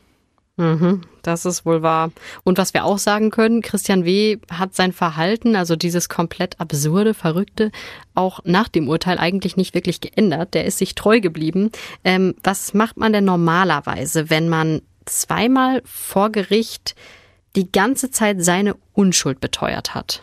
Mhm, 0.58 1.02
das 1.22 1.46
ist 1.46 1.64
wohl 1.64 1.82
wahr. 1.82 2.10
Und 2.42 2.58
was 2.58 2.74
wir 2.74 2.84
auch 2.84 2.98
sagen 2.98 3.30
können, 3.30 3.62
Christian 3.62 4.04
W. 4.04 4.38
hat 4.50 4.74
sein 4.74 4.92
Verhalten, 4.92 5.54
also 5.54 5.76
dieses 5.76 6.08
komplett 6.08 6.60
absurde, 6.60 7.14
verrückte, 7.14 7.70
auch 8.16 8.40
nach 8.44 8.66
dem 8.66 8.88
Urteil 8.88 9.18
eigentlich 9.18 9.56
nicht 9.56 9.74
wirklich 9.74 10.00
geändert. 10.00 10.54
Der 10.54 10.64
ist 10.64 10.78
sich 10.78 10.96
treu 10.96 11.20
geblieben. 11.20 11.70
Ähm, 12.02 12.34
was 12.42 12.74
macht 12.74 12.96
man 12.96 13.12
denn 13.12 13.24
normalerweise, 13.24 14.30
wenn 14.30 14.48
man 14.48 14.82
zweimal 15.06 15.80
vor 15.84 16.30
Gericht 16.30 16.96
die 17.54 17.70
ganze 17.70 18.10
Zeit 18.10 18.42
seine 18.42 18.74
Unschuld 18.94 19.38
beteuert 19.38 19.94
hat? 19.94 20.22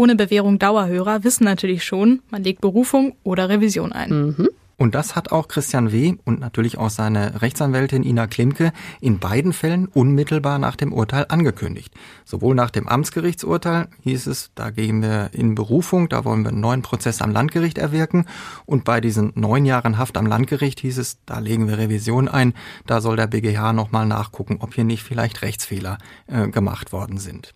Ohne 0.00 0.16
Bewährung 0.16 0.58
Dauerhörer 0.58 1.24
wissen 1.24 1.44
natürlich 1.44 1.84
schon, 1.84 2.22
man 2.30 2.42
legt 2.42 2.62
Berufung 2.62 3.16
oder 3.22 3.50
Revision 3.50 3.92
ein. 3.92 4.10
Mhm. 4.10 4.48
Und 4.78 4.94
das 4.94 5.14
hat 5.14 5.30
auch 5.30 5.46
Christian 5.46 5.92
W. 5.92 6.14
und 6.24 6.40
natürlich 6.40 6.78
auch 6.78 6.88
seine 6.88 7.42
Rechtsanwältin 7.42 8.02
Ina 8.02 8.26
Klimke 8.26 8.72
in 9.02 9.18
beiden 9.18 9.52
Fällen 9.52 9.88
unmittelbar 9.88 10.58
nach 10.58 10.76
dem 10.76 10.94
Urteil 10.94 11.26
angekündigt. 11.28 11.92
Sowohl 12.24 12.54
nach 12.54 12.70
dem 12.70 12.88
Amtsgerichtsurteil 12.88 13.88
hieß 14.04 14.26
es, 14.28 14.52
da 14.54 14.70
gehen 14.70 15.02
wir 15.02 15.28
in 15.34 15.54
Berufung, 15.54 16.08
da 16.08 16.24
wollen 16.24 16.44
wir 16.44 16.48
einen 16.48 16.60
neuen 16.60 16.80
Prozess 16.80 17.20
am 17.20 17.30
Landgericht 17.30 17.76
erwirken. 17.76 18.24
Und 18.64 18.84
bei 18.84 19.02
diesen 19.02 19.32
neun 19.34 19.66
Jahren 19.66 19.98
Haft 19.98 20.16
am 20.16 20.24
Landgericht 20.24 20.80
hieß 20.80 20.96
es, 20.96 21.18
da 21.26 21.40
legen 21.40 21.68
wir 21.68 21.76
Revision 21.76 22.26
ein, 22.26 22.54
da 22.86 23.02
soll 23.02 23.16
der 23.16 23.26
BGH 23.26 23.74
nochmal 23.74 24.06
nachgucken, 24.06 24.56
ob 24.60 24.72
hier 24.72 24.84
nicht 24.84 25.02
vielleicht 25.02 25.42
Rechtsfehler 25.42 25.98
äh, 26.26 26.48
gemacht 26.48 26.90
worden 26.90 27.18
sind. 27.18 27.52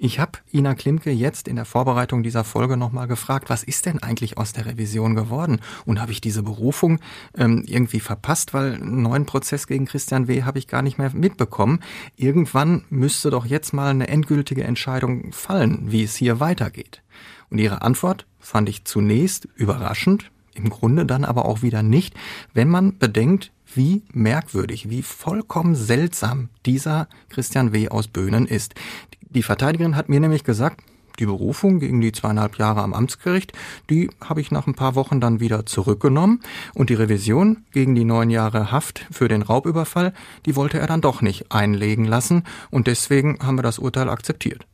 Ich 0.00 0.20
habe 0.20 0.38
Ina 0.54 0.76
Klimke 0.76 1.10
jetzt 1.10 1.48
in 1.48 1.56
der 1.56 1.64
Vorbereitung 1.64 2.22
dieser 2.22 2.44
Folge 2.44 2.76
nochmal 2.76 3.08
gefragt, 3.08 3.50
was 3.50 3.64
ist 3.64 3.84
denn 3.84 4.00
eigentlich 4.00 4.38
aus 4.38 4.52
der 4.52 4.66
Revision 4.66 5.16
geworden? 5.16 5.60
Und 5.86 6.00
habe 6.00 6.12
ich 6.12 6.20
diese 6.20 6.44
Berufung 6.44 7.00
ähm, 7.36 7.64
irgendwie 7.66 7.98
verpasst, 7.98 8.54
weil 8.54 8.74
einen 8.74 9.02
neuen 9.02 9.26
Prozess 9.26 9.66
gegen 9.66 9.86
Christian 9.86 10.28
W. 10.28 10.44
habe 10.44 10.60
ich 10.60 10.68
gar 10.68 10.82
nicht 10.82 10.98
mehr 10.98 11.10
mitbekommen. 11.12 11.80
Irgendwann 12.14 12.84
müsste 12.90 13.30
doch 13.30 13.44
jetzt 13.44 13.72
mal 13.72 13.90
eine 13.90 14.06
endgültige 14.06 14.62
Entscheidung 14.62 15.32
fallen, 15.32 15.90
wie 15.90 16.04
es 16.04 16.14
hier 16.14 16.38
weitergeht. 16.38 17.02
Und 17.50 17.58
ihre 17.58 17.82
Antwort 17.82 18.24
fand 18.38 18.68
ich 18.68 18.84
zunächst 18.84 19.48
überraschend, 19.56 20.30
im 20.54 20.70
Grunde 20.70 21.06
dann 21.06 21.24
aber 21.24 21.44
auch 21.44 21.62
wieder 21.62 21.82
nicht, 21.82 22.14
wenn 22.54 22.68
man 22.68 22.98
bedenkt, 22.98 23.50
wie 23.78 24.02
merkwürdig, 24.12 24.90
wie 24.90 25.00
vollkommen 25.00 25.74
seltsam 25.74 26.50
dieser 26.66 27.08
Christian 27.30 27.72
W. 27.72 27.88
aus 27.88 28.08
Böhnen 28.08 28.44
ist. 28.44 28.74
Die 29.22 29.42
Verteidigerin 29.42 29.96
hat 29.96 30.10
mir 30.10 30.20
nämlich 30.20 30.44
gesagt, 30.44 30.82
die 31.18 31.26
Berufung 31.26 31.80
gegen 31.80 32.00
die 32.00 32.12
zweieinhalb 32.12 32.58
Jahre 32.58 32.82
am 32.82 32.92
Amtsgericht, 32.92 33.52
die 33.88 34.10
habe 34.22 34.40
ich 34.40 34.50
nach 34.50 34.66
ein 34.66 34.74
paar 34.74 34.94
Wochen 34.94 35.20
dann 35.20 35.40
wieder 35.40 35.64
zurückgenommen 35.64 36.40
und 36.74 36.90
die 36.90 36.94
Revision 36.94 37.64
gegen 37.72 37.94
die 37.94 38.04
neun 38.04 38.30
Jahre 38.30 38.70
Haft 38.72 39.06
für 39.10 39.28
den 39.28 39.42
Raubüberfall, 39.42 40.12
die 40.44 40.56
wollte 40.56 40.78
er 40.78 40.86
dann 40.86 41.00
doch 41.00 41.22
nicht 41.22 41.50
einlegen 41.50 42.04
lassen 42.04 42.44
und 42.70 42.86
deswegen 42.86 43.38
haben 43.40 43.58
wir 43.58 43.62
das 43.62 43.78
Urteil 43.78 44.08
akzeptiert. 44.08 44.66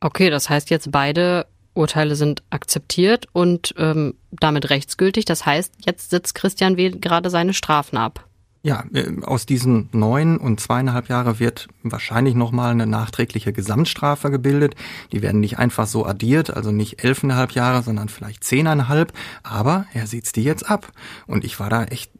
Okay, 0.00 0.30
das 0.30 0.48
heißt 0.48 0.70
jetzt 0.70 0.90
beide 0.90 1.46
Urteile 1.74 2.16
sind 2.16 2.42
akzeptiert 2.50 3.26
und 3.32 3.74
ähm, 3.78 4.14
damit 4.30 4.70
rechtsgültig. 4.70 5.24
Das 5.24 5.46
heißt, 5.46 5.72
jetzt 5.84 6.10
sitzt 6.10 6.34
Christian 6.34 6.76
W. 6.76 6.90
gerade 6.90 7.30
seine 7.30 7.54
Strafen 7.54 7.96
ab. 7.96 8.28
Ja, 8.64 8.84
äh, 8.92 9.10
aus 9.22 9.44
diesen 9.44 9.88
neun 9.92 10.38
und 10.38 10.60
zweieinhalb 10.60 11.08
Jahre 11.08 11.40
wird 11.40 11.66
wahrscheinlich 11.82 12.36
nochmal 12.36 12.70
eine 12.70 12.86
nachträgliche 12.86 13.52
Gesamtstrafe 13.52 14.30
gebildet. 14.30 14.76
Die 15.10 15.20
werden 15.20 15.40
nicht 15.40 15.58
einfach 15.58 15.88
so 15.88 16.06
addiert, 16.06 16.54
also 16.54 16.70
nicht 16.70 17.02
elfeinhalb 17.02 17.52
Jahre, 17.52 17.82
sondern 17.82 18.08
vielleicht 18.08 18.44
zehneinhalb. 18.44 19.12
Aber 19.42 19.86
er 19.92 20.06
sieht's 20.06 20.30
die 20.30 20.44
jetzt 20.44 20.70
ab. 20.70 20.92
Und 21.26 21.44
ich 21.44 21.58
war 21.58 21.70
da 21.70 21.84
echt 21.84 22.12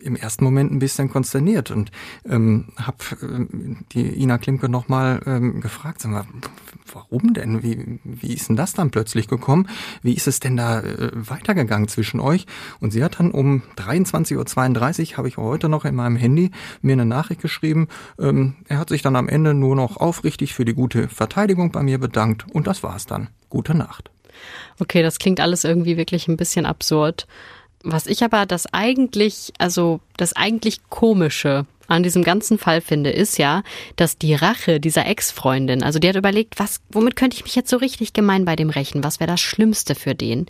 im 0.00 0.16
ersten 0.16 0.44
Moment 0.44 0.70
ein 0.70 0.78
bisschen 0.78 1.10
konsterniert 1.10 1.70
und 1.70 1.90
ähm, 2.28 2.68
habe 2.76 2.98
äh, 3.22 3.46
die 3.92 4.22
Ina 4.22 4.38
Klimke 4.38 4.68
nochmal 4.68 5.20
ähm, 5.26 5.60
gefragt, 5.60 6.02
sag 6.02 6.12
mal, 6.12 6.24
warum 6.94 7.34
denn? 7.34 7.62
Wie, 7.62 8.00
wie 8.04 8.34
ist 8.34 8.48
denn 8.48 8.56
das 8.56 8.74
dann 8.74 8.90
plötzlich 8.90 9.28
gekommen? 9.28 9.68
Wie 10.02 10.14
ist 10.14 10.26
es 10.26 10.40
denn 10.40 10.56
da 10.56 10.80
äh, 10.80 11.10
weitergegangen 11.14 11.88
zwischen 11.88 12.20
euch? 12.20 12.46
Und 12.80 12.92
sie 12.92 13.02
hat 13.02 13.18
dann 13.18 13.30
um 13.30 13.62
23.32 13.76 15.12
Uhr, 15.12 15.18
habe 15.18 15.28
ich 15.28 15.36
heute 15.36 15.68
noch 15.70 15.84
in 15.84 15.94
meinem 15.94 16.16
Handy, 16.16 16.50
mir 16.82 16.92
eine 16.92 17.06
Nachricht 17.06 17.40
geschrieben. 17.40 17.88
Ähm, 18.18 18.56
er 18.68 18.78
hat 18.78 18.90
sich 18.90 19.02
dann 19.02 19.16
am 19.16 19.28
Ende 19.28 19.54
nur 19.54 19.76
noch 19.76 19.96
aufrichtig 19.96 20.54
für 20.54 20.64
die 20.64 20.74
gute 20.74 21.08
Verteidigung 21.08 21.72
bei 21.72 21.82
mir 21.82 21.98
bedankt 21.98 22.44
und 22.52 22.66
das 22.66 22.82
war's 22.82 23.06
dann. 23.06 23.28
Gute 23.48 23.74
Nacht. 23.74 24.10
Okay, 24.78 25.02
das 25.02 25.18
klingt 25.18 25.40
alles 25.40 25.64
irgendwie 25.64 25.96
wirklich 25.96 26.28
ein 26.28 26.36
bisschen 26.36 26.66
absurd. 26.66 27.26
Was 27.82 28.06
ich 28.06 28.22
aber 28.22 28.46
das 28.46 28.66
eigentlich, 28.72 29.52
also 29.58 30.00
das 30.16 30.34
eigentlich 30.34 30.80
komische 30.90 31.66
an 31.90 32.02
diesem 32.02 32.22
ganzen 32.22 32.58
Fall 32.58 32.80
finde, 32.80 33.10
ist 33.10 33.38
ja, 33.38 33.62
dass 33.96 34.16
die 34.16 34.34
Rache 34.34 34.80
dieser 34.80 35.06
Ex-Freundin, 35.06 35.82
also 35.82 35.98
die 35.98 36.08
hat 36.08 36.16
überlegt, 36.16 36.58
was, 36.58 36.80
womit 36.90 37.16
könnte 37.16 37.36
ich 37.36 37.42
mich 37.42 37.56
jetzt 37.56 37.70
so 37.70 37.78
richtig 37.78 38.12
gemein 38.12 38.44
bei 38.44 38.54
dem 38.54 38.70
rächen? 38.70 39.02
Was 39.02 39.18
wäre 39.18 39.30
das 39.30 39.40
Schlimmste 39.40 39.94
für 39.94 40.14
den? 40.14 40.46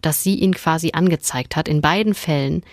Dass 0.00 0.22
sie 0.22 0.34
ihn 0.34 0.54
quasi 0.54 0.90
angezeigt 0.92 1.54
hat 1.54 1.68
in 1.68 1.82
beiden 1.82 2.14
Fällen. 2.14 2.64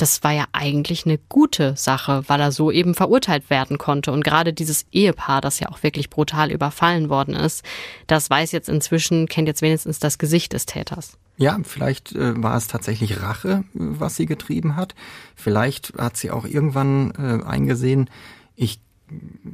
Das 0.00 0.22
war 0.22 0.32
ja 0.32 0.44
eigentlich 0.52 1.04
eine 1.04 1.18
gute 1.28 1.74
Sache, 1.76 2.24
weil 2.26 2.40
er 2.40 2.52
so 2.52 2.70
eben 2.70 2.94
verurteilt 2.94 3.50
werden 3.50 3.76
konnte. 3.76 4.12
Und 4.12 4.24
gerade 4.24 4.52
dieses 4.52 4.86
Ehepaar, 4.92 5.40
das 5.40 5.60
ja 5.60 5.68
auch 5.68 5.82
wirklich 5.82 6.08
brutal 6.08 6.50
überfallen 6.50 7.10
worden 7.10 7.34
ist, 7.34 7.64
das 8.06 8.30
weiß 8.30 8.52
jetzt 8.52 8.68
inzwischen, 8.68 9.26
kennt 9.26 9.48
jetzt 9.48 9.62
wenigstens 9.62 9.98
das 9.98 10.18
Gesicht 10.18 10.52
des 10.52 10.66
Täters. 10.66 11.18
Ja, 11.36 11.58
vielleicht 11.62 12.12
äh, 12.12 12.42
war 12.42 12.56
es 12.56 12.66
tatsächlich 12.66 13.22
Rache, 13.22 13.64
was 13.72 14.16
sie 14.16 14.26
getrieben 14.26 14.76
hat. 14.76 14.94
Vielleicht 15.34 15.94
hat 15.98 16.16
sie 16.16 16.30
auch 16.30 16.44
irgendwann 16.44 17.12
äh, 17.18 17.44
eingesehen, 17.46 18.10
ich 18.56 18.80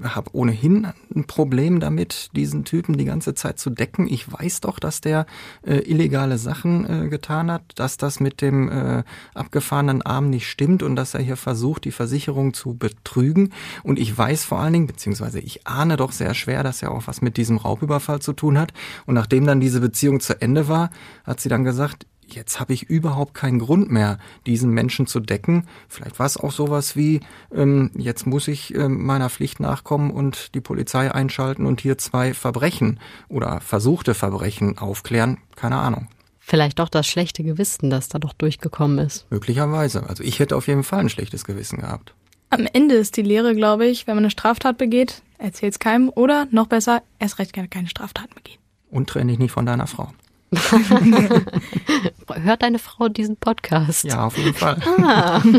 habe 0.03 0.31
ohnehin 0.33 0.88
ein 1.14 1.27
Problem 1.27 1.81
damit, 1.81 2.31
diesen 2.35 2.64
Typen 2.64 2.97
die 2.97 3.05
ganze 3.05 3.35
Zeit 3.35 3.59
zu 3.59 3.71
decken. 3.71 4.07
Ich 4.07 4.31
weiß 4.31 4.61
doch, 4.61 4.79
dass 4.79 5.01
der 5.01 5.27
äh, 5.66 5.79
illegale 5.79 6.38
Sachen 6.38 6.88
äh, 6.88 7.09
getan 7.09 7.51
hat, 7.51 7.62
dass 7.77 7.97
das 7.97 8.21
mit 8.21 8.40
dem 8.40 8.71
äh, 8.71 9.05
abgefahrenen 9.35 10.03
Arm 10.03 10.31
nicht 10.31 10.49
stimmt 10.49 10.83
und 10.83 10.97
dass 10.97 11.14
er 11.14 11.21
hier 11.21 11.37
versucht, 11.37 11.85
die 11.85 11.92
Versicherung 11.92 12.55
zu 12.55 12.77
betrügen. 12.77 13.53
Und 13.83 13.99
ich 13.99 14.16
weiß 14.16 14.45
vor 14.45 14.61
allen 14.61 14.73
Dingen, 14.73 14.87
beziehungsweise 14.87 15.40
ich 15.40 15.66
ahne 15.66 15.97
doch 15.97 16.12
sehr 16.12 16.35
schwer, 16.35 16.62
dass 16.62 16.83
er 16.83 16.90
auch 16.90 17.07
was 17.07 17.23
mit 17.23 17.37
diesem 17.37 17.57
Raubüberfall 17.57 18.21
zu 18.21 18.33
tun 18.33 18.59
hat. 18.59 18.73
Und 19.07 19.14
nachdem 19.14 19.47
dann 19.47 19.61
diese 19.61 19.81
Beziehung 19.81 20.21
zu 20.21 20.40
Ende 20.40 20.69
war, 20.69 20.90
hat 21.25 21.40
sie 21.40 21.49
dann 21.49 21.64
gesagt, 21.64 22.07
jetzt 22.29 22.61
habe 22.61 22.73
ich 22.73 22.85
überhaupt 22.85 23.35
keinen 23.35 23.59
Grund 23.59 23.91
mehr, 23.91 24.19
diesen 24.47 24.71
Menschen 24.71 25.07
zu 25.07 25.21
decken. 25.21 25.67
Vielleicht 25.89 26.19
war 26.19 26.27
es 26.27 26.37
auch 26.37 26.53
sowas 26.53 26.97
wie, 26.97 27.21
ähm, 27.55 27.91
jetzt 27.97 28.27
muss 28.27 28.49
ich 28.49 28.75
ähm, 28.75 29.05
meiner 29.05 29.31
Pflicht 29.31 29.61
nachkommen 29.61 30.11
und 30.11 30.55
die 30.55 30.61
Polizei 30.61 31.12
einschalten 31.12 31.67
und 31.67 31.81
hier 31.81 31.99
zwei 31.99 32.35
Verbrechen 32.35 33.01
oder 33.29 33.61
versuchte 33.61 34.15
Verbrechen 34.15 34.79
aufklären. 34.79 35.39
Keine 35.55 35.77
Ahnung. 35.77 36.09
Vielleicht 36.39 36.79
doch 36.79 36.89
das 36.89 37.07
schlechte 37.09 37.43
Gewissen, 37.43 37.91
das 37.91 38.09
da 38.09 38.19
doch 38.19 38.33
durchgekommen 38.33 38.99
ist. 38.99 39.27
Möglicherweise. 39.31 40.09
Also 40.09 40.23
ich 40.23 40.39
hätte 40.39 40.57
auf 40.57 40.69
jeden 40.69 40.85
Fall 40.85 41.01
ein 41.01 41.09
schlechtes 41.09 41.45
Gewissen 41.45 41.81
gehabt. 41.81 42.15
Am 42.51 42.69
Ende 42.73 42.95
ist 42.95 43.17
die 43.17 43.23
Lehre, 43.23 43.57
glaube 43.57 43.87
ich, 43.87 44.07
wenn 44.07 44.15
man 44.15 44.25
eine 44.25 44.31
Straftat 44.31 44.79
begeht, 44.79 45.23
erzähl's 45.39 45.81
keinem 45.81 46.09
oder 46.09 46.47
noch 46.53 46.69
besser, 46.69 47.03
erst 47.19 47.41
recht 47.41 47.53
gerne 47.53 47.69
keine 47.69 47.89
Straftaten 47.89 48.33
begehen. 48.37 48.61
Und 48.91 49.09
trenne 49.09 49.33
dich 49.33 49.41
nicht 49.41 49.51
von 49.51 49.67
deiner 49.67 49.89
Frau. 49.89 50.12
Hört 52.42 52.62
deine 52.62 52.78
Frau 52.78 53.09
diesen 53.09 53.37
Podcast? 53.37 54.04
Ja, 54.04 54.26
auf 54.26 54.38
jeden 54.38 54.54
Fall. 54.54 54.80
Ah. 55.02 55.42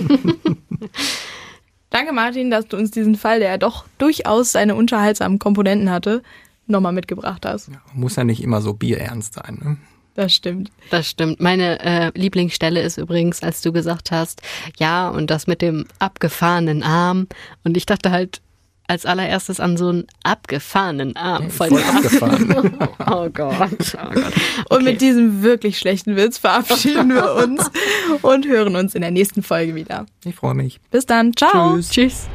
Danke, 1.90 2.14
Martin, 2.14 2.52
dass 2.52 2.68
du 2.68 2.78
uns 2.78 2.92
diesen 2.92 3.16
Fall, 3.16 3.40
der 3.40 3.50
ja 3.50 3.58
doch 3.58 3.86
durchaus 3.98 4.52
seine 4.52 4.76
unterhaltsamen 4.76 5.40
Komponenten 5.40 5.90
hatte, 5.90 6.22
nochmal 6.68 6.94
mitgebracht 6.94 7.46
hast. 7.46 7.70
Ja, 7.70 7.82
muss 7.94 8.16
ja 8.16 8.24
nicht 8.24 8.44
immer 8.44 8.62
so 8.62 8.74
bierernst 8.74 9.36
sein. 9.36 9.60
Ne? 9.64 9.78
Das 10.16 10.34
stimmt. 10.34 10.72
Das 10.90 11.10
stimmt. 11.10 11.40
Meine 11.40 11.80
äh, 11.80 12.12
Lieblingsstelle 12.16 12.82
ist 12.82 12.98
übrigens, 12.98 13.44
als 13.44 13.62
du 13.62 13.72
gesagt 13.72 14.12
hast, 14.12 14.42
ja, 14.78 15.10
und 15.10 15.30
das 15.30 15.48
mit 15.48 15.62
dem 15.62 15.86
abgefahrenen 16.00 16.84
Arm. 16.84 17.28
Und 17.64 17.78
ich 17.78 17.86
dachte 17.86 18.12
halt, 18.12 18.42
als 18.88 19.06
allererstes 19.06 19.60
an 19.60 19.78
so 19.78 19.90
einen 19.90 20.08
abgefahrenen 20.24 21.16
Arm. 21.16 21.50
Voll, 21.50 21.70
voll 21.70 21.84
abgefahren. 21.84 22.78
oh 23.00 23.30
Gott. 23.30 23.56
Oh 23.56 23.58
Gott. 23.58 23.98
Okay. 24.08 24.24
Und 24.70 24.84
mit 24.84 25.02
diesem 25.02 25.44
wirklich 25.44 25.78
schlechten 25.78 26.16
Witz 26.16 26.38
verabschieden 26.38 27.10
wir 27.14 27.34
uns 27.36 27.70
und 28.22 28.48
hören 28.48 28.76
uns 28.76 28.96
in 28.96 29.02
der 29.02 29.12
nächsten 29.12 29.44
Folge 29.44 29.76
wieder. 29.76 30.06
Ich 30.24 30.36
freue 30.36 30.54
mich. 30.54 30.80
Bis 30.92 31.06
dann. 31.06 31.36
Ciao. 31.36 31.76
Tschüss. 31.76 31.90
Tschüss. 31.90 32.30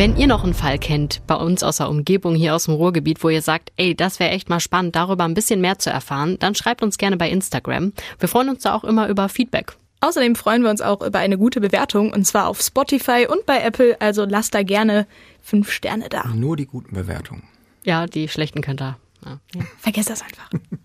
Wenn 0.00 0.16
ihr 0.16 0.28
noch 0.28 0.44
einen 0.44 0.54
Fall 0.54 0.78
kennt, 0.78 1.20
bei 1.26 1.34
uns 1.34 1.62
aus 1.62 1.76
der 1.76 1.90
Umgebung 1.90 2.34
hier 2.34 2.54
aus 2.54 2.64
dem 2.64 2.72
Ruhrgebiet, 2.72 3.22
wo 3.22 3.28
ihr 3.28 3.42
sagt, 3.42 3.70
ey, 3.76 3.94
das 3.94 4.18
wäre 4.18 4.30
echt 4.30 4.48
mal 4.48 4.58
spannend, 4.58 4.96
darüber 4.96 5.24
ein 5.24 5.34
bisschen 5.34 5.60
mehr 5.60 5.78
zu 5.78 5.90
erfahren, 5.90 6.38
dann 6.38 6.54
schreibt 6.54 6.82
uns 6.82 6.96
gerne 6.96 7.18
bei 7.18 7.28
Instagram. 7.28 7.92
Wir 8.18 8.28
freuen 8.30 8.48
uns 8.48 8.62
da 8.62 8.74
auch 8.74 8.84
immer 8.84 9.08
über 9.08 9.28
Feedback. 9.28 9.76
Außerdem 10.00 10.36
freuen 10.36 10.62
wir 10.62 10.70
uns 10.70 10.80
auch 10.80 11.02
über 11.02 11.18
eine 11.18 11.36
gute 11.36 11.60
Bewertung 11.60 12.14
und 12.14 12.24
zwar 12.24 12.48
auf 12.48 12.62
Spotify 12.62 13.26
und 13.30 13.44
bei 13.44 13.60
Apple, 13.60 14.00
also 14.00 14.24
lasst 14.24 14.54
da 14.54 14.62
gerne 14.62 15.06
fünf 15.42 15.70
Sterne 15.70 16.08
da. 16.08 16.28
Nur 16.28 16.56
die 16.56 16.64
guten 16.64 16.94
Bewertungen. 16.94 17.42
Ja, 17.84 18.06
die 18.06 18.28
schlechten 18.28 18.62
könnt 18.62 18.80
ihr. 18.80 18.96
Ja. 19.26 19.38
Vergesst 19.80 20.08
das 20.08 20.22
einfach. 20.22 20.48